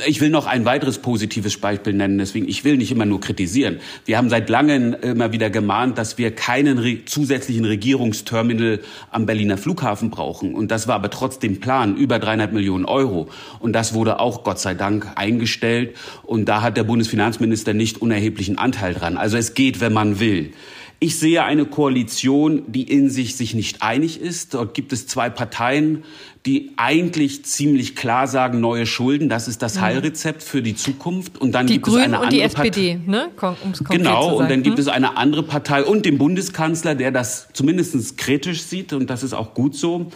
Ich 0.07 0.21
will 0.21 0.31
noch 0.31 0.47
ein 0.47 0.65
weiteres 0.65 0.99
positives 0.99 1.59
Beispiel 1.59 1.93
nennen, 1.93 2.17
deswegen 2.17 2.49
ich 2.49 2.65
will 2.65 2.77
nicht 2.77 2.91
immer 2.91 3.05
nur 3.05 3.21
kritisieren. 3.21 3.81
Wir 4.07 4.17
haben 4.17 4.31
seit 4.31 4.49
langem 4.49 4.95
immer 4.95 5.33
wieder 5.33 5.51
gemahnt, 5.51 5.99
dass 5.99 6.17
wir 6.17 6.35
keinen 6.35 6.79
re 6.79 7.05
zusätzlichen 7.05 7.65
Regierungsterminal 7.65 8.81
am 9.11 9.27
Berliner 9.27 9.59
Flughafen 9.59 10.11
brauchen. 10.11 10.55
Und 10.55 10.71
das 10.71 10.89
war 10.89 10.95
aber 10.95 11.11
trotzdem 11.11 11.61
Plan, 11.61 11.97
über 11.97 12.19
300 12.19 12.53
Millionen 12.53 12.87
Euro. 12.87 13.29
Und 13.59 13.75
das 13.75 13.93
wurde 13.93 14.21
auch 14.21 14.43
Gott 14.43 14.59
sei 14.59 14.75
Dank 14.75 15.07
eingestellt. 15.17 15.97
Und 16.23 16.49
da 16.49 16.63
hat 16.63 16.77
der 16.77 16.85
Bundesfinanzminister 16.85 17.75
nicht 17.75 18.01
unerheblichen 18.01 18.57
Anteil 18.57 18.95
dran. 18.95 19.19
Also 19.19 19.37
es 19.37 19.55
geht, 19.55 19.81
wenn 19.81 19.93
man 19.93 20.19
will. 20.19 20.53
Ich 21.03 21.19
sehe 21.19 21.45
eine 21.45 21.65
Koalition, 21.65 22.63
die 22.67 22.83
in 22.83 23.09
sich 23.09 23.35
sich 23.35 23.55
nicht 23.55 23.83
einig 23.83 24.21
ist. 24.21 24.53
Dort 24.53 24.75
gibt 24.75 24.93
es 24.93 25.07
zwei 25.07 25.31
Parteien, 25.31 26.05
die 26.45 26.73
eigentlich 26.77 27.43
ziemlich 27.47 27.97
klar 27.97 28.27
sagen, 28.27 28.61
neue 28.61 28.85
Schulden, 28.85 29.31
das 29.31 29.49
ist 29.49 29.63
das 29.63 29.77
mhm. 29.77 29.81
Heilrezept 29.81 30.43
für 30.43 30.61
die 30.61 30.75
Zukunft. 30.75 31.39
Und 31.39 31.53
dann 31.53 31.67
die 31.67 31.75
gibt 31.75 31.87
Grünen 31.87 32.01
es 32.01 32.05
eine 32.05 32.19
und 32.19 32.25
andere 32.25 32.39
die 32.39 32.43
SPD, 32.43 32.99
Partei, 32.99 33.11
ne? 33.11 33.57
Um's 33.65 33.83
genau, 33.83 34.37
und 34.37 34.51
dann 34.51 34.63
gibt 34.63 34.77
hm? 34.77 34.83
es 34.83 34.89
eine 34.89 35.17
andere 35.17 35.43
Partei 35.43 35.83
und 35.85 36.05
den 36.05 36.19
Bundeskanzler, 36.19 36.95
der 36.95 37.11
das 37.11 37.49
zumindest 37.55 38.19
kritisch 38.19 38.63
sieht, 38.63 38.93
und 38.93 39.09
das 39.09 39.23
ist 39.23 39.33
auch 39.33 39.55
gut 39.55 39.75
so. 39.75 40.11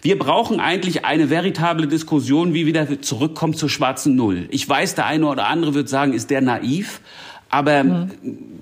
Wir 0.00 0.18
brauchen 0.18 0.60
eigentlich 0.60 1.04
eine 1.04 1.28
veritable 1.28 1.86
Diskussion, 1.86 2.54
wie 2.54 2.64
wieder 2.64 3.02
zurückkommt 3.02 3.58
zur 3.58 3.68
schwarzen 3.68 4.16
Null. 4.16 4.48
Ich 4.50 4.66
weiß, 4.66 4.94
der 4.94 5.04
eine 5.04 5.26
oder 5.26 5.48
andere 5.48 5.74
wird 5.74 5.90
sagen, 5.90 6.14
ist 6.14 6.30
der 6.30 6.40
naiv. 6.40 7.02
Aber 7.50 7.82
mhm. 7.82 8.10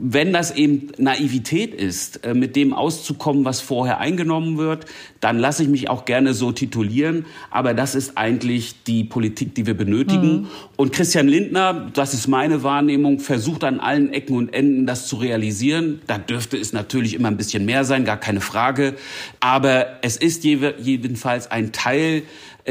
wenn 0.00 0.32
das 0.32 0.56
eben 0.56 0.88
Naivität 0.96 1.74
ist, 1.74 2.24
äh, 2.24 2.32
mit 2.32 2.56
dem 2.56 2.72
auszukommen, 2.72 3.44
was 3.44 3.60
vorher 3.60 3.98
eingenommen 4.00 4.56
wird, 4.56 4.86
dann 5.20 5.38
lasse 5.38 5.62
ich 5.62 5.68
mich 5.68 5.90
auch 5.90 6.06
gerne 6.06 6.32
so 6.32 6.52
titulieren. 6.52 7.26
Aber 7.50 7.74
das 7.74 7.94
ist 7.94 8.16
eigentlich 8.16 8.82
die 8.84 9.04
Politik, 9.04 9.54
die 9.54 9.66
wir 9.66 9.74
benötigen. 9.74 10.32
Mhm. 10.32 10.46
Und 10.76 10.92
Christian 10.92 11.28
Lindner, 11.28 11.90
das 11.92 12.14
ist 12.14 12.28
meine 12.28 12.62
Wahrnehmung, 12.62 13.20
versucht 13.20 13.62
an 13.64 13.78
allen 13.78 14.12
Ecken 14.12 14.36
und 14.36 14.54
Enden 14.54 14.86
das 14.86 15.06
zu 15.06 15.16
realisieren. 15.16 16.00
Da 16.06 16.16
dürfte 16.16 16.56
es 16.56 16.72
natürlich 16.72 17.14
immer 17.14 17.28
ein 17.28 17.36
bisschen 17.36 17.66
mehr 17.66 17.84
sein, 17.84 18.06
gar 18.06 18.16
keine 18.16 18.40
Frage. 18.40 18.94
Aber 19.40 19.98
es 20.00 20.16
ist 20.16 20.44
jedenfalls 20.44 21.50
ein 21.50 21.72
Teil 21.72 22.22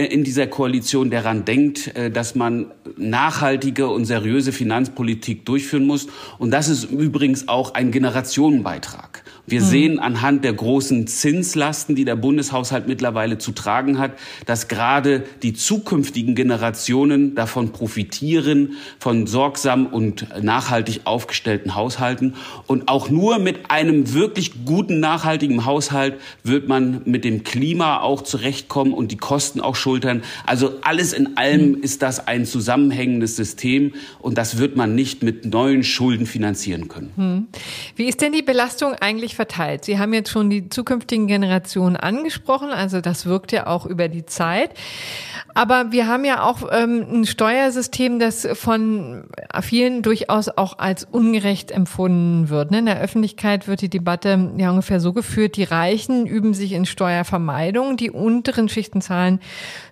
in 0.05 0.23
dieser 0.23 0.45
Koalition 0.45 1.09
daran 1.09 1.43
denkt, 1.43 1.95
äh, 1.95 2.11
dass 2.11 2.35
man 2.35 2.67
nachhaltige 2.97 3.87
und 3.87 4.05
seriöse 4.05 4.51
Finanzpolitik 4.51 5.45
durchführen 5.45 5.85
muss. 5.85 6.07
Und 6.37 6.51
das 6.51 6.69
ist 6.69 6.85
übrigens 6.85 7.47
auch 7.47 7.73
ein 7.73 7.91
Generationenbeitrag. 7.91 9.23
Wir 9.49 9.61
mhm. 9.61 9.65
sehen 9.65 9.99
anhand 9.99 10.43
der 10.43 10.51
großen 10.51 11.07
Zinslasten, 11.07 11.95
die 11.95 12.03
der 12.03 12.17
Bundeshaushalt 12.17 12.85
mittlerweile 12.87 13.37
zu 13.37 13.53
tragen 13.53 13.97
hat, 13.97 14.11
dass 14.45 14.67
gerade 14.67 15.23
die 15.41 15.53
zukünftigen 15.53 16.35
Generationen 16.35 17.33
davon 17.33 17.71
profitieren, 17.71 18.73
von 18.99 19.25
sorgsam 19.25 19.87
und 19.87 20.27
nachhaltig 20.43 21.01
aufgestellten 21.05 21.75
Haushalten. 21.75 22.35
Und 22.67 22.89
auch 22.89 23.09
nur 23.09 23.39
mit 23.39 23.71
einem 23.71 24.13
wirklich 24.13 24.65
guten, 24.65 24.99
nachhaltigen 24.99 25.65
Haushalt 25.65 26.15
wird 26.43 26.67
man 26.67 27.01
mit 27.05 27.23
dem 27.23 27.45
Klima 27.45 28.01
auch 28.01 28.23
zurechtkommen 28.23 28.93
und 28.93 29.13
die 29.13 29.17
Kosten 29.17 29.61
auch 29.61 29.77
schultern. 29.77 30.23
Also 30.45 30.73
alles 30.81 31.13
in 31.13 31.37
allem 31.37 31.71
mhm. 31.71 31.83
ist 31.83 32.01
das 32.01 32.27
ein 32.27 32.45
zusammenhängendes 32.45 33.37
System 33.37 33.93
und 34.19 34.37
das 34.37 34.57
wird 34.57 34.75
man 34.75 34.93
nicht 34.93 35.23
mit 35.23 35.45
neuen 35.45 35.85
Schulden 35.85 36.25
finanzieren 36.25 36.89
können. 36.89 37.11
Mhm. 37.15 37.47
Wie 37.95 38.09
ist 38.09 38.19
denn 38.19 38.33
die 38.33 38.41
Belastung 38.41 38.93
eigentlich 38.93 39.36
verteilt. 39.37 39.85
Sie 39.85 39.97
haben 39.97 40.13
jetzt 40.13 40.29
schon 40.29 40.49
die 40.49 40.67
zukünftigen 40.67 41.27
Generationen 41.27 41.95
angesprochen, 41.95 42.71
also 42.71 42.99
das 42.99 43.25
wirkt 43.25 43.53
ja 43.53 43.67
auch 43.67 43.85
über 43.85 44.09
die 44.09 44.25
Zeit. 44.25 44.71
Aber 45.53 45.91
wir 45.91 46.07
haben 46.07 46.25
ja 46.25 46.43
auch 46.43 46.63
ähm, 46.71 47.05
ein 47.09 47.25
Steuersystem, 47.25 48.19
das 48.19 48.47
von 48.53 49.23
vielen 49.61 50.01
durchaus 50.01 50.49
auch 50.49 50.77
als 50.77 51.05
ungerecht 51.05 51.71
empfunden 51.71 52.49
wird. 52.49 52.69
Ne? 52.71 52.79
In 52.79 52.85
der 52.85 52.99
Öffentlichkeit 52.99 53.67
wird 53.67 53.81
die 53.81 53.89
Debatte 53.89 54.51
ja 54.57 54.69
ungefähr 54.69 54.99
so 54.99 55.13
geführt, 55.13 55.55
die 55.55 55.63
Reichen 55.63 56.27
üben 56.27 56.53
sich 56.53 56.73
in 56.73 56.85
Steuervermeidung, 56.85 57.97
die 57.97 58.11
unteren 58.11 58.69
Schichten 58.69 59.01
zahlen 59.01 59.39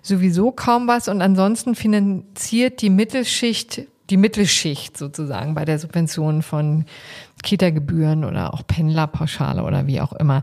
sowieso 0.02 0.52
kaum 0.52 0.86
was 0.86 1.08
und 1.08 1.22
ansonsten 1.22 1.74
finanziert 1.74 2.82
die 2.82 2.90
Mittelschicht 2.90 3.86
die 4.10 4.16
Mittelschicht 4.16 4.96
sozusagen 4.96 5.54
bei 5.54 5.64
der 5.64 5.78
Subvention 5.78 6.42
von 6.42 6.84
Kita-Gebühren 7.42 8.24
oder 8.24 8.54
auch 8.54 8.66
Pendlerpauschale 8.66 9.62
oder 9.62 9.86
wie 9.86 10.00
auch 10.00 10.12
immer. 10.12 10.42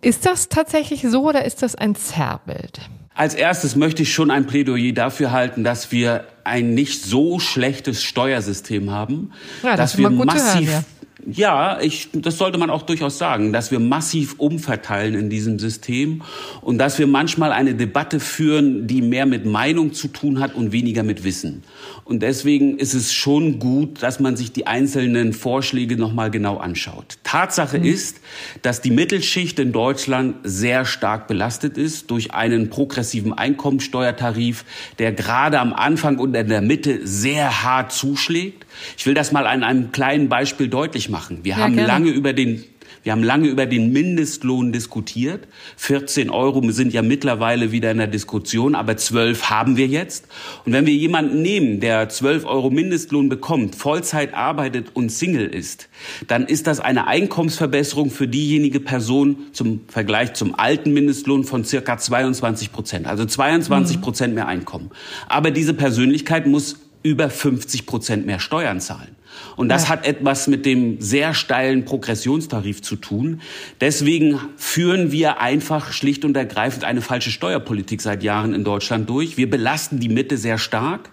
Ist 0.00 0.26
das 0.26 0.48
tatsächlich 0.48 1.02
so 1.02 1.28
oder 1.28 1.44
ist 1.44 1.62
das 1.62 1.74
ein 1.74 1.94
Zerrbild? 1.94 2.80
Als 3.14 3.34
erstes 3.34 3.76
möchte 3.76 4.02
ich 4.02 4.14
schon 4.14 4.30
ein 4.30 4.46
Plädoyer 4.46 4.92
dafür 4.92 5.30
halten, 5.32 5.64
dass 5.64 5.92
wir 5.92 6.24
ein 6.44 6.74
nicht 6.74 7.04
so 7.04 7.38
schlechtes 7.38 8.02
Steuersystem 8.02 8.90
haben, 8.90 9.32
ja, 9.62 9.76
das 9.76 9.92
dass 9.92 9.98
wir 9.98 10.10
massiv 10.10 10.68
hören, 10.68 10.84
ja 10.84 10.99
Ja, 11.26 11.80
ich, 11.80 12.08
das 12.12 12.38
sollte 12.38 12.58
man 12.58 12.70
auch 12.70 12.82
durchaus 12.82 13.18
sagen, 13.18 13.52
dass 13.52 13.70
wir 13.70 13.78
massiv 13.78 14.34
umverteilen 14.38 15.14
in 15.14 15.30
diesem 15.30 15.58
System 15.58 16.22
und 16.60 16.78
dass 16.78 16.98
wir 16.98 17.06
manchmal 17.06 17.52
eine 17.52 17.74
Debatte 17.74 18.20
führen, 18.20 18.86
die 18.86 19.02
mehr 19.02 19.26
mit 19.26 19.44
Meinung 19.44 19.92
zu 19.92 20.08
tun 20.08 20.40
hat 20.40 20.54
und 20.54 20.72
weniger 20.72 21.02
mit 21.02 21.24
Wissen. 21.24 21.62
Und 22.04 22.22
deswegen 22.22 22.78
ist 22.78 22.94
es 22.94 23.12
schon 23.12 23.58
gut, 23.58 24.02
dass 24.02 24.18
man 24.18 24.36
sich 24.36 24.52
die 24.52 24.66
einzelnen 24.66 25.32
Vorschläge 25.32 25.96
nochmal 25.96 26.30
genau 26.30 26.56
anschaut. 26.56 27.18
Tatsache 27.22 27.78
mhm. 27.78 27.84
ist, 27.84 28.20
dass 28.62 28.80
die 28.80 28.90
Mittelschicht 28.90 29.58
in 29.58 29.72
Deutschland 29.72 30.36
sehr 30.42 30.84
stark 30.84 31.28
belastet 31.28 31.78
ist 31.78 32.10
durch 32.10 32.34
einen 32.34 32.70
progressiven 32.70 33.32
Einkommensteuertarif, 33.32 34.64
der 34.98 35.12
gerade 35.12 35.60
am 35.60 35.72
Anfang 35.72 36.18
und 36.18 36.34
in 36.34 36.48
der 36.48 36.62
Mitte 36.62 37.06
sehr 37.06 37.62
hart 37.62 37.92
zuschlägt. 37.92 38.59
Ich 38.96 39.06
will 39.06 39.14
das 39.14 39.32
mal 39.32 39.46
an 39.46 39.62
einem 39.62 39.92
kleinen 39.92 40.28
Beispiel 40.28 40.68
deutlich 40.68 41.08
machen. 41.08 41.40
Wir 41.42 41.52
ja, 41.52 41.58
haben 41.58 41.74
gerne. 41.74 41.88
lange 41.88 42.10
über 42.10 42.32
den 42.32 42.64
wir 43.02 43.12
haben 43.12 43.22
lange 43.22 43.48
über 43.48 43.64
den 43.64 43.92
Mindestlohn 43.92 44.72
diskutiert. 44.72 45.48
14 45.76 46.28
Euro 46.28 46.60
sind 46.70 46.92
ja 46.92 47.00
mittlerweile 47.00 47.72
wieder 47.72 47.90
in 47.90 47.98
der 47.98 48.06
Diskussion, 48.06 48.74
aber 48.74 48.96
12 48.96 49.48
haben 49.48 49.78
wir 49.78 49.86
jetzt. 49.86 50.26
Und 50.66 50.74
wenn 50.74 50.84
wir 50.84 50.92
jemanden 50.92 51.40
nehmen, 51.40 51.80
der 51.80 52.10
12 52.10 52.44
Euro 52.44 52.68
Mindestlohn 52.68 53.30
bekommt, 53.30 53.74
Vollzeit 53.74 54.34
arbeitet 54.34 54.88
und 54.92 55.10
Single 55.10 55.46
ist, 55.46 55.88
dann 56.26 56.46
ist 56.46 56.66
das 56.66 56.80
eine 56.80 57.06
Einkommensverbesserung 57.06 58.10
für 58.10 58.28
diejenige 58.28 58.80
Person 58.80 59.46
zum 59.52 59.80
Vergleich 59.88 60.34
zum 60.34 60.54
alten 60.58 60.92
Mindestlohn 60.92 61.44
von 61.44 61.64
circa 61.64 61.96
22 61.96 62.70
Prozent. 62.70 63.06
Also 63.06 63.24
22 63.24 64.02
Prozent 64.02 64.34
mehr 64.34 64.46
Einkommen. 64.46 64.90
Aber 65.26 65.50
diese 65.50 65.72
Persönlichkeit 65.72 66.46
muss 66.46 66.76
über 67.02 67.30
50 67.30 67.86
Prozent 67.86 68.26
mehr 68.26 68.38
Steuern 68.38 68.80
zahlen. 68.80 69.16
Und 69.56 69.68
das 69.68 69.84
ja. 69.84 69.88
hat 69.90 70.06
etwas 70.06 70.46
mit 70.46 70.66
dem 70.66 71.00
sehr 71.00 71.34
steilen 71.34 71.84
Progressionstarif 71.84 72.82
zu 72.82 72.96
tun. 72.96 73.40
Deswegen 73.80 74.40
führen 74.56 75.12
wir 75.12 75.40
einfach 75.40 75.92
schlicht 75.92 76.24
und 76.24 76.36
ergreifend 76.36 76.84
eine 76.84 77.00
falsche 77.00 77.30
Steuerpolitik 77.30 78.00
seit 78.02 78.22
Jahren 78.22 78.54
in 78.54 78.64
Deutschland 78.64 79.08
durch. 79.08 79.36
Wir 79.36 79.50
belasten 79.50 80.00
die 80.00 80.08
Mitte 80.08 80.36
sehr 80.36 80.58
stark. 80.58 81.10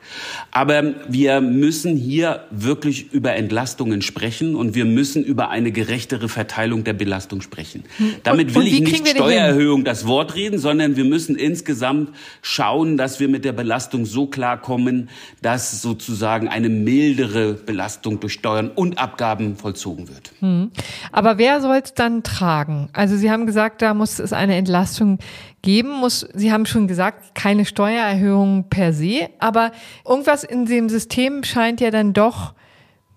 Aber 0.52 0.96
wir 1.08 1.42
müssen 1.42 1.96
hier 1.96 2.46
wirklich 2.52 3.12
über 3.12 3.34
Entlastungen 3.34 4.02
sprechen 4.02 4.56
und 4.56 4.76
wir 4.76 4.86
müssen 4.86 5.24
über 5.24 5.50
eine 5.50 5.72
gerechtere 5.72 6.30
Verteilung 6.30 6.84
der 6.84 6.94
Belastung 6.94 7.42
sprechen. 7.42 7.84
Hm. 7.98 8.16
Damit 8.24 8.56
will 8.56 8.68
ich 8.68 8.80
nicht 8.80 9.08
Steuererhöhung 9.08 9.84
das 9.84 10.08
Wort 10.08 10.36
reden, 10.36 10.60
sondern 10.60 10.96
wir 10.96 11.06
müssen 11.06 11.36
insgesamt 11.36 12.12
schauen, 12.42 12.98
dass 12.98 13.20
wir 13.20 13.28
mit 13.28 13.46
der 13.46 13.54
Belastung 13.54 14.06
so 14.06 14.28
klarkommen, 14.28 15.10
dass 15.42 15.82
sozusagen 15.82 16.48
eine 16.48 16.70
mildere 16.70 17.54
Belastung 17.54 18.07
Entlastung 18.08 18.20
durch 18.20 18.34
Steuern 18.34 18.72
und 18.74 18.98
Abgaben 18.98 19.56
vollzogen 19.56 20.08
wird. 20.08 20.32
Hm. 20.39 20.72
Aber 21.12 21.38
wer 21.38 21.62
soll 21.62 21.82
es 21.84 21.93
dann 21.93 22.24
tragen? 22.24 22.89
Also 22.93 23.17
Sie 23.17 23.30
haben 23.30 23.46
gesagt, 23.46 23.82
da 23.82 23.93
muss 23.93 24.20
es 24.20 24.34
eine 24.34 24.56
Entlastung 24.56 25.20
geben. 25.62 25.91
Muss, 26.00 26.28
Sie 26.34 26.52
haben 26.52 26.65
schon 26.65 26.88
gesagt, 26.88 27.36
keine 27.36 27.65
Steuererhöhung 27.65 28.70
per 28.70 28.93
se, 28.93 29.30
aber 29.39 29.72
irgendwas 30.08 30.43
in 30.43 30.65
dem 30.65 30.89
System 30.89 31.43
scheint 31.43 31.82
ja 31.82 31.91
dann 31.91 32.13
doch 32.13 32.54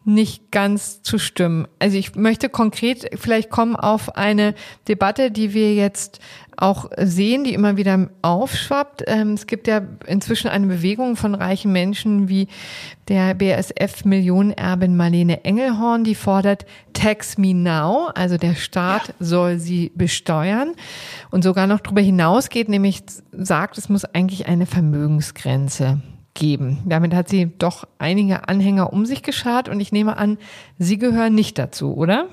nicht 0.04 0.50
ganz 0.50 1.02
zu 1.02 1.18
stimmen. 1.18 1.68
Also 1.78 1.98
ich 1.98 2.14
möchte 2.14 2.48
konkret 2.48 3.10
vielleicht 3.18 3.50
kommen 3.50 3.76
auf 3.76 4.16
eine 4.16 4.54
Debatte, 4.88 5.30
die 5.30 5.52
wir 5.52 5.74
jetzt 5.74 6.20
auch 6.56 6.90
sehen, 6.98 7.44
die 7.44 7.54
immer 7.54 7.76
wieder 7.76 8.10
aufschwappt. 8.22 9.04
Ähm, 9.06 9.32
es 9.32 9.46
gibt 9.46 9.66
ja 9.66 9.82
inzwischen 10.06 10.48
eine 10.48 10.66
Bewegung 10.66 11.16
von 11.16 11.34
reichen 11.34 11.72
Menschen 11.72 12.28
wie 12.28 12.48
der 13.08 13.34
BSF-Millionenerbin 13.34 14.96
Marlene 14.96 15.44
Engelhorn, 15.44 16.04
die 16.04 16.14
fordert 16.14 16.66
Tax 16.92 17.38
Me 17.38 17.54
Now, 17.54 18.10
also 18.14 18.36
der 18.36 18.54
Staat 18.54 19.08
ja. 19.08 19.14
soll 19.20 19.58
sie 19.58 19.90
besteuern 19.94 20.74
und 21.30 21.42
sogar 21.42 21.66
noch 21.66 21.80
darüber 21.80 22.02
hinausgeht, 22.02 22.68
nämlich 22.68 23.02
sagt, 23.32 23.78
es 23.78 23.88
muss 23.88 24.04
eigentlich 24.04 24.46
eine 24.46 24.66
Vermögensgrenze 24.66 26.00
geben. 26.34 26.78
Damit 26.86 27.14
hat 27.14 27.28
sie 27.28 27.50
doch 27.58 27.86
einige 27.98 28.48
Anhänger 28.48 28.92
um 28.92 29.06
sich 29.06 29.22
geschart 29.22 29.68
und 29.68 29.80
ich 29.80 29.92
nehme 29.92 30.16
an, 30.16 30.38
Sie 30.78 30.98
gehören 30.98 31.34
nicht 31.34 31.58
dazu, 31.58 31.94
oder? 31.94 32.28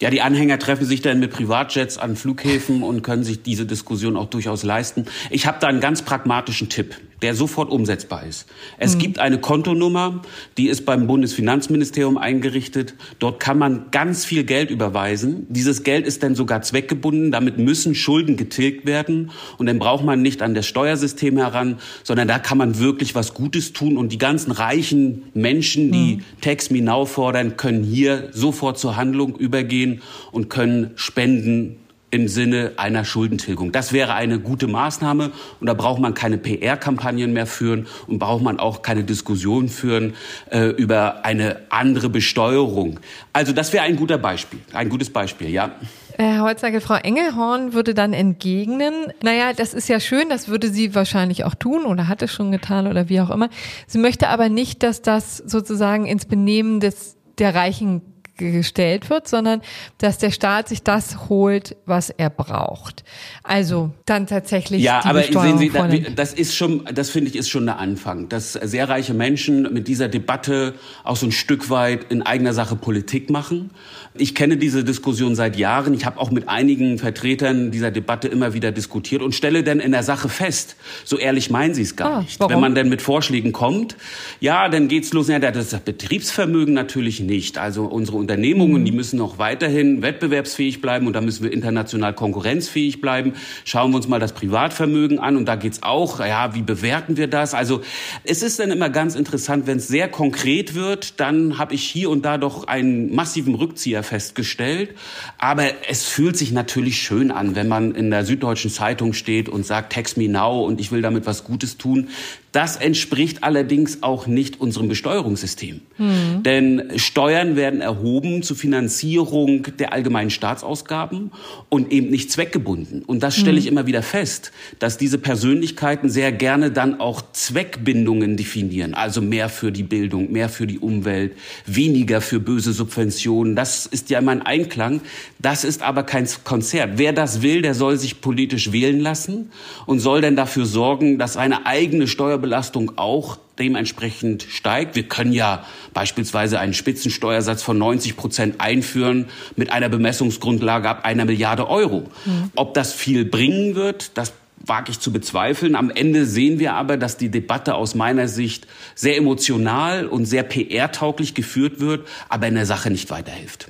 Ja, 0.00 0.10
die 0.10 0.20
Anhänger 0.20 0.58
treffen 0.58 0.84
sich 0.84 1.00
dann 1.00 1.20
mit 1.20 1.30
Privatjets 1.30 1.96
an 1.96 2.16
Flughäfen 2.16 2.82
und 2.82 3.02
können 3.02 3.22
sich 3.22 3.42
diese 3.42 3.66
Diskussion 3.66 4.16
auch 4.16 4.26
durchaus 4.26 4.64
leisten. 4.64 5.06
Ich 5.30 5.46
habe 5.46 5.58
da 5.60 5.68
einen 5.68 5.80
ganz 5.80 6.02
pragmatischen 6.02 6.68
Tipp 6.68 6.96
der 7.22 7.34
sofort 7.34 7.70
umsetzbar 7.70 8.26
ist. 8.26 8.46
Es 8.78 8.94
mhm. 8.94 8.98
gibt 8.98 9.18
eine 9.18 9.38
Kontonummer, 9.38 10.22
die 10.58 10.68
ist 10.68 10.84
beim 10.84 11.06
Bundesfinanzministerium 11.06 12.18
eingerichtet. 12.18 12.94
Dort 13.18 13.40
kann 13.40 13.58
man 13.58 13.86
ganz 13.90 14.24
viel 14.24 14.44
Geld 14.44 14.70
überweisen. 14.70 15.46
Dieses 15.48 15.84
Geld 15.84 16.06
ist 16.06 16.22
dann 16.22 16.34
sogar 16.34 16.62
zweckgebunden. 16.62 17.30
Damit 17.30 17.58
müssen 17.58 17.94
Schulden 17.94 18.36
getilgt 18.36 18.86
werden. 18.86 19.30
Und 19.58 19.66
dann 19.66 19.78
braucht 19.78 20.04
man 20.04 20.20
nicht 20.20 20.42
an 20.42 20.54
das 20.54 20.66
Steuersystem 20.66 21.38
heran, 21.38 21.78
sondern 22.02 22.28
da 22.28 22.38
kann 22.38 22.58
man 22.58 22.78
wirklich 22.78 23.14
was 23.14 23.34
Gutes 23.34 23.72
tun. 23.72 23.96
Und 23.96 24.12
die 24.12 24.18
ganzen 24.18 24.50
reichen 24.50 25.24
Menschen, 25.34 25.92
die 25.92 26.16
mhm. 26.16 26.40
Tax 26.40 26.70
Me 26.70 26.82
Now 26.82 27.06
fordern, 27.06 27.56
können 27.56 27.84
hier 27.84 28.28
sofort 28.32 28.78
zur 28.78 28.96
Handlung 28.96 29.36
übergehen 29.36 30.02
und 30.32 30.50
können 30.50 30.90
spenden 30.96 31.76
im 32.12 32.28
Sinne 32.28 32.72
einer 32.76 33.04
Schuldentilgung. 33.04 33.72
Das 33.72 33.92
wäre 33.92 34.12
eine 34.12 34.38
gute 34.38 34.66
Maßnahme 34.66 35.32
und 35.60 35.66
da 35.66 35.72
braucht 35.72 35.98
man 36.00 36.12
keine 36.12 36.36
PR-Kampagnen 36.36 37.32
mehr 37.32 37.46
führen 37.46 37.86
und 38.06 38.18
braucht 38.18 38.42
man 38.42 38.60
auch 38.60 38.82
keine 38.82 39.02
Diskussion 39.02 39.70
führen 39.70 40.14
äh, 40.50 40.66
über 40.66 41.24
eine 41.24 41.62
andere 41.70 42.10
Besteuerung. 42.10 43.00
Also 43.32 43.52
das 43.52 43.72
wäre 43.72 43.84
ein 43.84 43.96
guter 43.96 44.18
Beispiel, 44.18 44.60
ein 44.74 44.90
gutes 44.90 45.08
Beispiel, 45.08 45.48
ja. 45.48 45.72
Herr 46.18 46.42
Holzagel, 46.42 46.82
Frau 46.82 46.96
Engelhorn 46.96 47.72
würde 47.72 47.94
dann 47.94 48.12
entgegnen, 48.12 48.92
naja, 49.22 49.54
das 49.54 49.72
ist 49.72 49.88
ja 49.88 49.98
schön, 49.98 50.28
das 50.28 50.48
würde 50.48 50.68
sie 50.68 50.94
wahrscheinlich 50.94 51.44
auch 51.44 51.54
tun 51.54 51.86
oder 51.86 52.08
hat 52.08 52.20
es 52.20 52.30
schon 52.30 52.52
getan 52.52 52.86
oder 52.86 53.08
wie 53.08 53.22
auch 53.22 53.30
immer. 53.30 53.48
Sie 53.86 53.98
möchte 53.98 54.28
aber 54.28 54.50
nicht, 54.50 54.82
dass 54.82 55.00
das 55.00 55.38
sozusagen 55.38 56.04
ins 56.04 56.26
Benehmen 56.26 56.80
des 56.80 57.16
der 57.38 57.54
reichen 57.54 58.02
gestellt 58.36 59.10
wird, 59.10 59.28
sondern 59.28 59.62
dass 59.98 60.18
der 60.18 60.30
Staat 60.30 60.68
sich 60.68 60.82
das 60.82 61.28
holt, 61.28 61.76
was 61.86 62.10
er 62.10 62.30
braucht. 62.30 63.04
Also 63.42 63.90
dann 64.06 64.26
tatsächlich 64.26 64.82
ja, 64.82 65.02
die 65.02 65.08
aber 65.08 65.22
sehen 65.22 65.58
Sie, 65.58 65.70
das 66.14 66.32
ist 66.32 66.56
schon, 66.56 66.84
das 66.92 67.10
finde 67.10 67.30
ich 67.30 67.36
ist 67.36 67.50
schon 67.50 67.66
der 67.66 67.78
Anfang, 67.78 68.28
dass 68.28 68.52
sehr 68.52 68.88
reiche 68.88 69.14
Menschen 69.14 69.72
mit 69.72 69.88
dieser 69.88 70.08
Debatte 70.08 70.74
auch 71.04 71.16
so 71.16 71.26
ein 71.26 71.32
Stück 71.32 71.70
weit 71.70 72.10
in 72.10 72.22
eigener 72.22 72.54
Sache 72.54 72.76
Politik 72.76 73.30
machen. 73.30 73.70
Ich 74.14 74.34
kenne 74.34 74.56
diese 74.56 74.84
Diskussion 74.84 75.34
seit 75.34 75.56
Jahren. 75.56 75.94
Ich 75.94 76.04
habe 76.04 76.20
auch 76.20 76.30
mit 76.30 76.48
einigen 76.48 76.98
Vertretern 76.98 77.70
dieser 77.70 77.90
Debatte 77.90 78.28
immer 78.28 78.54
wieder 78.54 78.72
diskutiert 78.72 79.22
und 79.22 79.34
stelle 79.34 79.62
dann 79.62 79.80
in 79.80 79.92
der 79.92 80.02
Sache 80.02 80.28
fest, 80.28 80.76
so 81.04 81.18
ehrlich 81.18 81.50
meinen 81.50 81.74
sie 81.74 81.82
es 81.82 81.96
gar 81.96 82.12
ah, 82.12 82.20
nicht. 82.20 82.38
Warum? 82.40 82.52
Wenn 82.52 82.60
man 82.60 82.74
dann 82.74 82.88
mit 82.88 83.02
Vorschlägen 83.02 83.52
kommt, 83.52 83.96
ja, 84.40 84.68
dann 84.68 84.88
geht's 84.88 85.12
los. 85.12 85.28
Ja, 85.28 85.38
das 85.38 85.78
Betriebsvermögen 85.80 86.74
natürlich 86.74 87.20
nicht. 87.20 87.58
Also 87.58 87.84
unsere 87.84 88.21
Unternehmungen, 88.22 88.84
die 88.84 88.92
müssen 88.92 89.18
noch 89.18 89.38
weiterhin 89.38 90.00
wettbewerbsfähig 90.00 90.80
bleiben 90.80 91.06
und 91.06 91.12
da 91.12 91.20
müssen 91.20 91.44
wir 91.44 91.52
international 91.52 92.14
konkurrenzfähig 92.14 93.00
bleiben. 93.00 93.34
Schauen 93.64 93.90
wir 93.90 93.96
uns 93.96 94.08
mal 94.08 94.20
das 94.20 94.32
Privatvermögen 94.32 95.18
an 95.18 95.36
und 95.36 95.46
da 95.46 95.56
geht's 95.56 95.82
auch, 95.82 96.20
ja, 96.20 96.54
wie 96.54 96.62
bewerten 96.62 97.16
wir 97.16 97.26
das? 97.26 97.52
Also 97.52 97.82
es 98.24 98.42
ist 98.42 98.60
dann 98.60 98.70
immer 98.70 98.88
ganz 98.90 99.16
interessant, 99.16 99.66
wenn 99.66 99.78
es 99.78 99.88
sehr 99.88 100.08
konkret 100.08 100.74
wird, 100.74 101.20
dann 101.20 101.58
habe 101.58 101.74
ich 101.74 101.82
hier 101.82 102.08
und 102.10 102.24
da 102.24 102.38
doch 102.38 102.68
einen 102.68 103.14
massiven 103.14 103.54
Rückzieher 103.54 104.02
festgestellt. 104.02 104.94
Aber 105.38 105.64
es 105.88 106.06
fühlt 106.06 106.36
sich 106.36 106.52
natürlich 106.52 107.02
schön 107.02 107.30
an, 107.30 107.56
wenn 107.56 107.68
man 107.68 107.94
in 107.94 108.10
der 108.10 108.24
Süddeutschen 108.24 108.70
Zeitung 108.70 109.12
steht 109.12 109.48
und 109.48 109.66
sagt, 109.66 109.92
text 109.92 110.16
me 110.16 110.28
now 110.28 110.64
und 110.64 110.80
ich 110.80 110.92
will 110.92 111.02
damit 111.02 111.26
was 111.26 111.44
Gutes 111.44 111.76
tun. 111.76 112.08
Das 112.52 112.76
entspricht 112.76 113.44
allerdings 113.44 114.02
auch 114.02 114.26
nicht 114.26 114.60
unserem 114.60 114.88
Besteuerungssystem. 114.88 115.80
Mhm. 115.96 116.42
Denn 116.42 116.92
Steuern 116.96 117.56
werden 117.56 117.80
erhoben 117.80 118.42
zur 118.42 118.58
Finanzierung 118.58 119.66
der 119.78 119.94
allgemeinen 119.94 120.28
Staatsausgaben 120.28 121.32
und 121.70 121.90
eben 121.90 122.10
nicht 122.10 122.30
zweckgebunden. 122.30 123.04
Und 123.04 123.22
das 123.22 123.38
stelle 123.38 123.58
ich 123.58 123.64
mhm. 123.64 123.72
immer 123.72 123.86
wieder 123.86 124.02
fest, 124.02 124.52
dass 124.78 124.98
diese 124.98 125.16
Persönlichkeiten 125.16 126.10
sehr 126.10 126.30
gerne 126.30 126.70
dann 126.70 127.00
auch 127.00 127.22
Zweckbindungen 127.32 128.36
definieren. 128.36 128.92
Also 128.92 129.22
mehr 129.22 129.48
für 129.48 129.72
die 129.72 129.82
Bildung, 129.82 130.30
mehr 130.30 130.50
für 130.50 130.66
die 130.66 130.78
Umwelt, 130.78 131.32
weniger 131.64 132.20
für 132.20 132.38
böse 132.38 132.74
Subventionen. 132.74 133.56
Das 133.56 133.86
ist 133.86 134.10
ja 134.10 134.18
immer 134.18 134.32
ein 134.32 134.42
Einklang. 134.42 135.00
Das 135.38 135.64
ist 135.64 135.82
aber 135.82 136.02
kein 136.02 136.28
Konzert. 136.44 136.92
Wer 136.96 137.14
das 137.14 137.40
will, 137.40 137.62
der 137.62 137.72
soll 137.72 137.96
sich 137.96 138.20
politisch 138.20 138.72
wählen 138.72 139.00
lassen 139.00 139.50
und 139.86 140.00
soll 140.00 140.20
dann 140.20 140.36
dafür 140.36 140.66
sorgen, 140.66 141.18
dass 141.18 141.38
eine 141.38 141.64
eigene 141.64 142.06
Steuer 142.06 142.41
Steuerbelastung 142.42 142.92
auch 142.96 143.38
dementsprechend 143.58 144.42
steigt. 144.42 144.96
Wir 144.96 145.04
können 145.04 145.32
ja 145.32 145.64
beispielsweise 145.94 146.58
einen 146.58 146.74
Spitzensteuersatz 146.74 147.62
von 147.62 147.78
90 147.78 148.16
Prozent 148.16 148.60
einführen 148.60 149.26
mit 149.56 149.70
einer 149.70 149.88
Bemessungsgrundlage 149.88 150.88
ab 150.88 151.04
einer 151.04 151.24
Milliarde 151.24 151.68
Euro. 151.68 152.08
Mhm. 152.24 152.50
Ob 152.56 152.74
das 152.74 152.92
viel 152.92 153.24
bringen 153.24 153.76
wird, 153.76 154.16
das 154.18 154.32
wage 154.64 154.90
ich 154.90 155.00
zu 155.00 155.12
bezweifeln. 155.12 155.76
Am 155.76 155.90
Ende 155.90 156.26
sehen 156.26 156.58
wir 156.58 156.74
aber, 156.74 156.96
dass 156.96 157.16
die 157.16 157.30
Debatte 157.30 157.74
aus 157.74 157.94
meiner 157.94 158.26
Sicht 158.26 158.66
sehr 158.94 159.16
emotional 159.16 160.06
und 160.06 160.24
sehr 160.24 160.42
PR-tauglich 160.42 161.34
geführt 161.34 161.80
wird, 161.80 162.06
aber 162.28 162.48
in 162.48 162.54
der 162.54 162.66
Sache 162.66 162.90
nicht 162.90 163.10
weiterhilft. 163.10 163.68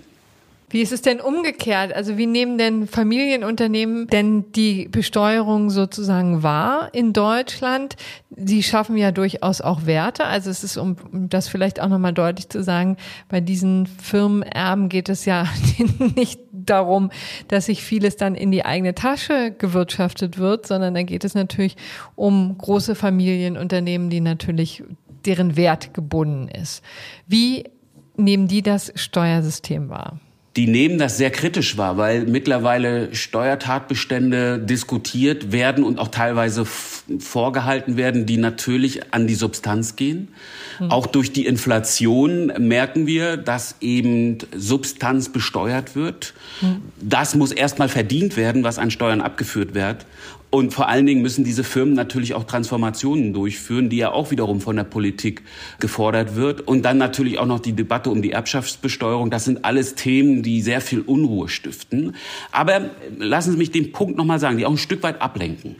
Wie 0.72 0.80
ist 0.80 0.90
es 0.90 1.02
denn 1.02 1.20
umgekehrt? 1.20 1.92
Also 1.92 2.16
wie 2.16 2.26
nehmen 2.26 2.56
denn 2.56 2.86
Familienunternehmen 2.86 4.06
denn 4.06 4.50
die 4.52 4.88
Besteuerung 4.88 5.68
sozusagen 5.68 6.42
wahr 6.42 6.88
in 6.94 7.12
Deutschland? 7.12 7.96
Sie 8.34 8.62
schaffen 8.62 8.96
ja 8.96 9.12
durchaus 9.12 9.60
auch 9.60 9.84
Werte. 9.84 10.24
Also 10.24 10.48
es 10.48 10.64
ist, 10.64 10.78
um 10.78 10.96
das 11.12 11.48
vielleicht 11.48 11.78
auch 11.78 11.88
nochmal 11.88 12.14
deutlich 12.14 12.48
zu 12.48 12.62
sagen, 12.62 12.96
bei 13.28 13.42
diesen 13.42 13.86
Firmenerben 13.86 14.88
geht 14.88 15.10
es 15.10 15.26
ja 15.26 15.46
nicht 16.16 16.40
darum, 16.52 17.10
dass 17.48 17.66
sich 17.66 17.82
vieles 17.82 18.16
dann 18.16 18.34
in 18.34 18.50
die 18.50 18.64
eigene 18.64 18.94
Tasche 18.94 19.50
gewirtschaftet 19.50 20.38
wird, 20.38 20.66
sondern 20.66 20.94
da 20.94 21.02
geht 21.02 21.24
es 21.24 21.34
natürlich 21.34 21.76
um 22.14 22.56
große 22.56 22.94
Familienunternehmen, 22.94 24.08
die 24.08 24.22
natürlich 24.22 24.82
deren 25.26 25.54
Wert 25.54 25.92
gebunden 25.92 26.48
ist. 26.48 26.82
Wie 27.26 27.64
nehmen 28.16 28.48
die 28.48 28.62
das 28.62 28.90
Steuersystem 28.96 29.90
wahr? 29.90 30.18
Die 30.56 30.66
nehmen 30.66 30.98
das 30.98 31.16
sehr 31.16 31.30
kritisch 31.30 31.78
wahr, 31.78 31.96
weil 31.96 32.26
mittlerweile 32.26 33.14
Steuertatbestände 33.14 34.58
diskutiert 34.58 35.50
werden 35.50 35.82
und 35.82 35.98
auch 35.98 36.08
teilweise 36.08 36.66
vorgehalten 36.66 37.96
werden, 37.96 38.26
die 38.26 38.36
natürlich 38.36 39.14
an 39.14 39.26
die 39.26 39.34
Substanz 39.34 39.96
gehen. 39.96 40.28
Mhm. 40.78 40.90
Auch 40.90 41.06
durch 41.06 41.32
die 41.32 41.46
Inflation 41.46 42.52
merken 42.58 43.06
wir, 43.06 43.38
dass 43.38 43.76
eben 43.80 44.38
Substanz 44.54 45.30
besteuert 45.30 45.96
wird. 45.96 46.34
Mhm. 46.60 46.82
Das 47.00 47.34
muss 47.34 47.52
erstmal 47.52 47.88
verdient 47.88 48.36
werden, 48.36 48.62
was 48.62 48.78
an 48.78 48.90
Steuern 48.90 49.22
abgeführt 49.22 49.72
wird. 49.72 50.04
Und 50.54 50.74
vor 50.74 50.86
allen 50.86 51.06
Dingen 51.06 51.22
müssen 51.22 51.44
diese 51.44 51.64
Firmen 51.64 51.94
natürlich 51.94 52.34
auch 52.34 52.44
Transformationen 52.44 53.32
durchführen, 53.32 53.88
die 53.88 53.96
ja 53.96 54.12
auch 54.12 54.30
wiederum 54.30 54.60
von 54.60 54.76
der 54.76 54.84
Politik 54.84 55.40
gefordert 55.80 56.36
wird. 56.36 56.60
Und 56.60 56.82
dann 56.82 56.98
natürlich 56.98 57.38
auch 57.38 57.46
noch 57.46 57.58
die 57.58 57.72
Debatte 57.72 58.10
um 58.10 58.20
die 58.20 58.32
Erbschaftsbesteuerung. 58.32 59.30
Das 59.30 59.46
sind 59.46 59.64
alles 59.64 59.94
Themen, 59.94 60.42
die 60.42 60.60
sehr 60.60 60.82
viel 60.82 61.00
Unruhe 61.00 61.48
stiften. 61.48 62.16
Aber 62.50 62.90
lassen 63.16 63.52
Sie 63.52 63.56
mich 63.56 63.70
den 63.70 63.92
Punkt 63.92 64.18
nochmal 64.18 64.38
sagen, 64.38 64.58
die 64.58 64.66
auch 64.66 64.72
ein 64.72 64.76
Stück 64.76 65.02
weit 65.02 65.22
ablenken. 65.22 65.76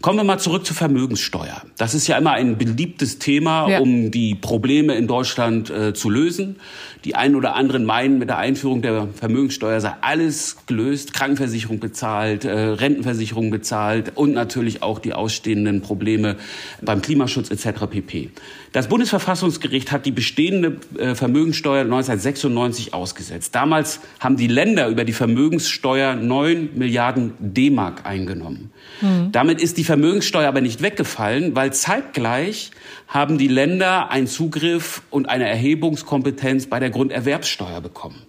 Kommen 0.00 0.18
wir 0.18 0.24
mal 0.24 0.38
zurück 0.38 0.66
zur 0.66 0.76
Vermögenssteuer. 0.76 1.62
Das 1.76 1.94
ist 1.94 2.06
ja 2.06 2.18
immer 2.18 2.32
ein 2.32 2.58
beliebtes 2.58 3.18
Thema, 3.18 3.68
ja. 3.68 3.78
um 3.80 4.10
die 4.10 4.34
Probleme 4.34 4.94
in 4.94 5.06
Deutschland 5.06 5.70
äh, 5.70 5.94
zu 5.94 6.10
lösen. 6.10 6.56
Die 7.04 7.14
einen 7.14 7.34
oder 7.34 7.54
anderen 7.54 7.84
meinen, 7.84 8.18
mit 8.18 8.28
der 8.28 8.38
Einführung 8.38 8.80
der 8.80 9.08
Vermögenssteuer 9.14 9.80
sei 9.80 9.94
alles 10.00 10.56
gelöst, 10.66 11.12
Krankenversicherung 11.12 11.78
bezahlt, 11.78 12.44
äh, 12.44 12.50
Rentenversicherung 12.50 13.50
bezahlt 13.50 14.12
und 14.14 14.32
natürlich 14.32 14.82
auch 14.82 14.98
die 14.98 15.12
ausstehenden 15.12 15.82
Probleme 15.82 16.36
beim 16.80 17.02
Klimaschutz 17.02 17.50
etc. 17.50 17.86
pp. 17.90 18.30
Das 18.74 18.88
Bundesverfassungsgericht 18.88 19.92
hat 19.92 20.04
die 20.04 20.10
bestehende 20.10 20.78
äh, 20.98 21.14
Vermögenssteuer 21.14 21.82
1996 21.82 22.92
ausgesetzt. 22.92 23.54
Damals 23.54 24.00
haben 24.18 24.36
die 24.36 24.48
Länder 24.48 24.88
über 24.88 25.04
die 25.04 25.12
Vermögenssteuer 25.12 26.16
9 26.16 26.70
Milliarden 26.74 27.34
D-Mark 27.38 28.04
eingenommen. 28.04 28.72
Mhm. 29.00 29.30
Damit 29.30 29.62
ist 29.62 29.78
die 29.78 29.84
Vermögenssteuer 29.84 30.48
aber 30.48 30.60
nicht 30.60 30.82
weggefallen, 30.82 31.54
weil 31.54 31.72
zeitgleich 31.72 32.72
haben 33.06 33.38
die 33.38 33.46
Länder 33.46 34.10
einen 34.10 34.26
Zugriff 34.26 35.02
und 35.08 35.28
eine 35.28 35.48
Erhebungskompetenz 35.48 36.66
bei 36.66 36.80
der 36.80 36.90
Grunderwerbssteuer 36.90 37.80
bekommen. 37.80 38.26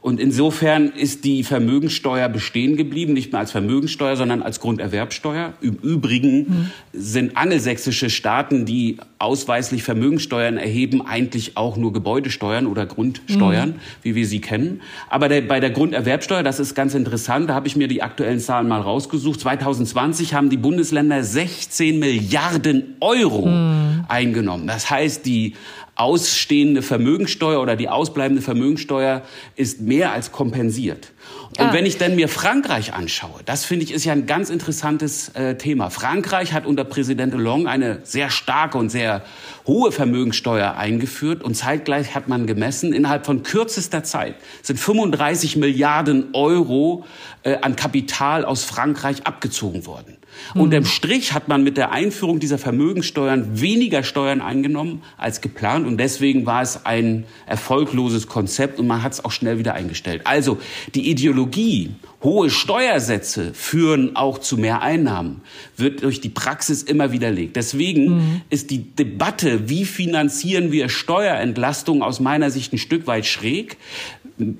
Und 0.00 0.20
insofern 0.20 0.90
ist 0.90 1.24
die 1.24 1.42
Vermögensteuer 1.42 2.28
bestehen 2.28 2.76
geblieben, 2.76 3.14
nicht 3.14 3.32
mehr 3.32 3.40
als 3.40 3.50
Vermögensteuer, 3.50 4.16
sondern 4.16 4.42
als 4.42 4.60
Grunderwerbsteuer. 4.60 5.54
Im 5.60 5.74
Übrigen 5.74 6.38
mhm. 6.38 6.70
sind 6.92 7.36
angelsächsische 7.36 8.08
Staaten, 8.08 8.64
die 8.64 8.98
ausweislich 9.18 9.82
Vermögensteuern 9.82 10.56
erheben, 10.56 11.04
eigentlich 11.04 11.56
auch 11.56 11.76
nur 11.76 11.92
Gebäudesteuern 11.92 12.68
oder 12.68 12.86
Grundsteuern, 12.86 13.70
mhm. 13.70 13.74
wie 14.02 14.14
wir 14.14 14.26
sie 14.26 14.40
kennen. 14.40 14.82
Aber 15.10 15.28
der, 15.28 15.40
bei 15.40 15.58
der 15.58 15.70
Grunderwerbsteuer, 15.70 16.44
das 16.44 16.60
ist 16.60 16.76
ganz 16.76 16.94
interessant, 16.94 17.50
da 17.50 17.54
habe 17.54 17.66
ich 17.66 17.74
mir 17.74 17.88
die 17.88 18.02
aktuellen 18.02 18.38
Zahlen 18.38 18.68
mal 18.68 18.80
rausgesucht. 18.80 19.40
2020 19.40 20.32
haben 20.32 20.48
die 20.48 20.56
Bundesländer 20.56 21.24
16 21.24 21.98
Milliarden 21.98 22.94
Euro 23.00 23.46
mhm. 23.46 24.04
eingenommen. 24.06 24.68
Das 24.68 24.90
heißt, 24.90 25.26
die 25.26 25.54
ausstehende 25.98 26.80
Vermögensteuer 26.80 27.60
oder 27.60 27.74
die 27.74 27.88
ausbleibende 27.88 28.40
Vermögensteuer 28.40 29.22
ist 29.56 29.80
mehr 29.80 30.12
als 30.12 30.30
kompensiert. 30.30 31.12
Und 31.58 31.60
ah. 31.60 31.72
wenn 31.72 31.86
ich 31.86 31.98
dann 31.98 32.14
mir 32.14 32.28
Frankreich 32.28 32.94
anschaue, 32.94 33.40
das 33.44 33.64
finde 33.64 33.84
ich 33.84 33.92
ist 33.92 34.04
ja 34.04 34.12
ein 34.12 34.26
ganz 34.26 34.48
interessantes 34.48 35.30
äh, 35.30 35.56
Thema. 35.56 35.90
Frankreich 35.90 36.52
hat 36.52 36.66
unter 36.66 36.84
Präsident 36.84 37.34
Hollande 37.34 37.68
eine 37.68 37.98
sehr 38.04 38.30
starke 38.30 38.78
und 38.78 38.90
sehr 38.90 39.24
hohe 39.66 39.90
Vermögensteuer 39.90 40.76
eingeführt 40.76 41.42
und 41.42 41.54
zeitgleich 41.54 42.14
hat 42.14 42.28
man 42.28 42.46
gemessen, 42.46 42.92
innerhalb 42.92 43.26
von 43.26 43.42
kürzester 43.42 44.04
Zeit 44.04 44.36
sind 44.62 44.78
35 44.78 45.56
Milliarden 45.56 46.28
Euro 46.32 47.04
äh, 47.42 47.56
an 47.60 47.74
Kapital 47.74 48.44
aus 48.44 48.62
Frankreich 48.62 49.26
abgezogen 49.26 49.84
worden. 49.84 50.17
Mhm. 50.54 50.60
Unterm 50.60 50.84
Strich 50.84 51.32
hat 51.32 51.48
man 51.48 51.62
mit 51.62 51.76
der 51.76 51.92
Einführung 51.92 52.40
dieser 52.40 52.58
Vermögenssteuern 52.58 53.60
weniger 53.60 54.02
Steuern 54.02 54.40
eingenommen 54.40 55.02
als 55.16 55.40
geplant 55.40 55.86
und 55.86 55.98
deswegen 55.98 56.46
war 56.46 56.62
es 56.62 56.84
ein 56.86 57.24
erfolgloses 57.46 58.26
Konzept 58.26 58.78
und 58.78 58.86
man 58.86 59.02
hat 59.02 59.12
es 59.12 59.24
auch 59.24 59.32
schnell 59.32 59.58
wieder 59.58 59.74
eingestellt. 59.74 60.22
Also 60.24 60.58
die 60.94 61.10
Ideologie, 61.10 61.90
hohe 62.22 62.50
Steuersätze 62.50 63.52
führen 63.54 64.16
auch 64.16 64.38
zu 64.38 64.56
mehr 64.56 64.82
Einnahmen, 64.82 65.42
wird 65.76 66.02
durch 66.02 66.20
die 66.20 66.28
Praxis 66.28 66.82
immer 66.82 67.12
widerlegt. 67.12 67.56
Deswegen 67.56 68.16
mhm. 68.16 68.40
ist 68.50 68.70
die 68.70 68.94
Debatte, 68.94 69.68
wie 69.68 69.84
finanzieren 69.84 70.72
wir 70.72 70.88
Steuerentlastung 70.88 72.02
aus 72.02 72.20
meiner 72.20 72.50
Sicht 72.50 72.72
ein 72.72 72.78
Stück 72.78 73.06
weit 73.06 73.26
schräg 73.26 73.76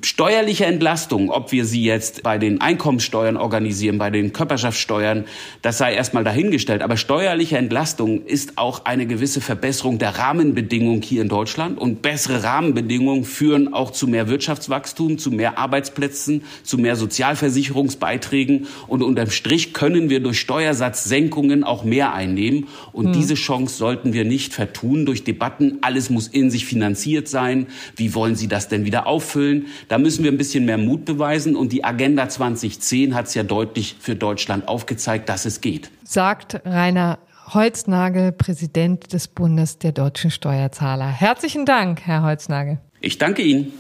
steuerliche 0.03 0.67
Entlastung, 0.67 1.31
ob 1.31 1.53
wir 1.53 1.65
sie 1.65 1.85
jetzt 1.85 2.23
bei 2.23 2.39
den 2.39 2.61
Einkommenssteuern 2.61 3.37
organisieren, 3.37 3.99
bei 3.99 4.11
den 4.11 4.33
Körperschaftssteuern, 4.33 5.25
das 5.63 5.79
sei 5.79 5.95
erstmal 5.95 6.25
dahingestellt. 6.25 6.83
Aber 6.83 6.97
steuerliche 6.97 7.59
Entlastung 7.59 8.25
ist 8.25 8.59
auch 8.59 8.85
eine 8.87 9.07
gewisse 9.07 9.41
Verbesserung 9.41 9.99
der 9.99 10.19
Rahmenbedingungen 10.19 11.03
hier 11.03 11.23
in 11.23 11.29
Deutschland. 11.29 11.79
Und 11.79 12.03
bessere 12.03 12.43
Rahmenbedingungen 12.43 13.25
führen 13.25 13.73
auch 13.73 13.93
zu 13.93 14.09
mehr 14.09 14.29
Wirtschaftswachstum, 14.29 15.19
zu 15.19 15.31
mehr 15.31 15.59
Arbeitsplätzen, 15.59 16.43
zu 16.65 16.77
mehr 16.77 16.97
Sozialversicherungsbeiträgen. 16.97 18.67
Und 18.89 19.03
unterm 19.03 19.31
Strich 19.31 19.75
können 19.75 20.11
wir 20.11 20.21
durch 20.21 20.41
Steuersatzsenkungen 20.41 21.63
auch 21.63 21.85
mehr 21.85 22.15
einnehmen. 22.15 22.67
Und 22.93 23.07
hm. 23.07 23.13
diese 23.13 23.35
Chance 23.35 23.77
sollten 23.77 24.13
wir 24.13 24.25
nicht 24.25 24.55
vertun 24.55 25.07
durch 25.07 25.23
Debatten. 25.23 25.79
Alles 25.83 26.11
muss 26.11 26.27
in 26.27 26.51
sich 26.51 26.67
finanziert 26.67 27.29
sein. 27.29 27.69
Wie 27.95 28.15
wollen 28.15 28.35
Sie 28.35 28.49
das 28.49 28.69
denn 28.69 28.85
wieder 28.85 29.07
auffüllen? 29.07 29.67
Da 29.89 29.99
müssen 29.99 30.25
wir 30.25 30.33
ein 30.33 30.39
bisschen 30.39 30.65
mehr 30.65 30.79
Mut 30.79 31.05
beweisen. 31.05 31.57
Und 31.57 31.73
die 31.73 31.85
Agenda 31.85 32.29
2010 32.29 33.15
hat 33.15 33.27
es 33.27 33.35
ja 33.35 33.43
deutlich 33.43 33.97
für 33.99 34.17
Deutschland 34.17 34.69
aufgezeigt, 34.69 35.29
dass 35.29 35.45
es 35.45 35.61
geht. 35.61 35.91
Sagt 36.05 36.61
Rainer 36.65 37.19
Holznagel, 37.55 38.33
Präsident 38.33 39.13
des 39.13 39.29
Bundes 39.29 39.79
der 39.79 39.93
deutschen 39.93 40.31
Steuerzahler. 40.31 41.09
Herzlichen 41.09 41.65
Dank, 41.65 42.03
Herr 42.03 42.23
Holznagel. 42.23 42.79
Ich 43.01 43.19
danke 43.19 43.43
Ihnen. 43.43 43.73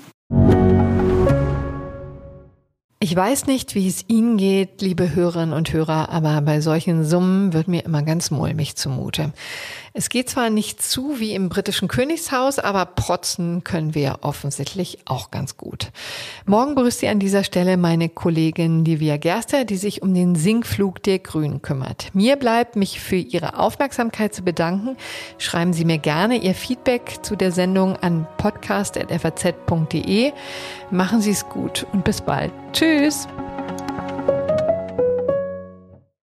Ich 3.01 3.14
weiß 3.14 3.46
nicht, 3.46 3.77
wie 3.77 3.87
es 3.87 4.05
Ihnen 4.09 4.38
geht, 4.38 4.83
liebe 4.83 5.14
Hörerinnen 5.14 5.55
und 5.55 5.72
Hörer, 5.72 6.09
aber 6.09 6.40
bei 6.40 6.61
solchen 6.61 7.05
Summen 7.05 7.53
wird 7.53 7.68
mir 7.68 7.85
immer 7.85 8.03
ganz 8.03 8.33
mulmig 8.33 8.74
zumute. 8.74 9.33
Es 9.98 10.08
geht 10.11 10.30
zwar 10.30 10.48
nicht 10.48 10.80
zu 10.80 11.18
wie 11.18 11.34
im 11.34 11.48
britischen 11.48 11.88
Königshaus, 11.88 12.61
aber 12.61 12.87
protzen 12.87 13.64
können 13.64 13.96
wir 13.96 14.20
offensichtlich 14.20 14.98
auch 15.06 15.32
ganz 15.32 15.56
gut. 15.56 15.90
Morgen 16.46 16.76
begrüßt 16.76 17.00
Sie 17.00 17.08
an 17.08 17.18
dieser 17.18 17.42
Stelle 17.42 17.76
meine 17.76 18.08
Kollegin 18.08 18.84
Livia 18.84 19.16
Gerster, 19.16 19.64
die 19.64 19.74
sich 19.74 20.00
um 20.00 20.14
den 20.14 20.37
Sinkflug 20.37 21.02
der 21.02 21.18
Grünen 21.18 21.62
kümmert. 21.62 22.14
Mir 22.14 22.37
bleibt, 22.37 22.76
mich 22.76 23.00
für 23.00 23.16
Ihre 23.16 23.58
Aufmerksamkeit 23.58 24.32
zu 24.32 24.42
bedanken. 24.42 24.96
Schreiben 25.38 25.72
Sie 25.72 25.84
mir 25.84 25.98
gerne 25.98 26.37
Ihr 26.37 26.54
Feedback 26.54 27.18
zu 27.22 27.34
der 27.34 27.50
Sendung 27.50 27.96
an 27.96 28.24
podcast.faz.de. 28.37 30.32
Machen 30.92 31.20
Sie 31.20 31.32
es 31.32 31.44
gut 31.48 31.88
und 31.92 32.04
bis 32.04 32.20
bald. 32.20 32.52
Tschüss! 32.72 33.26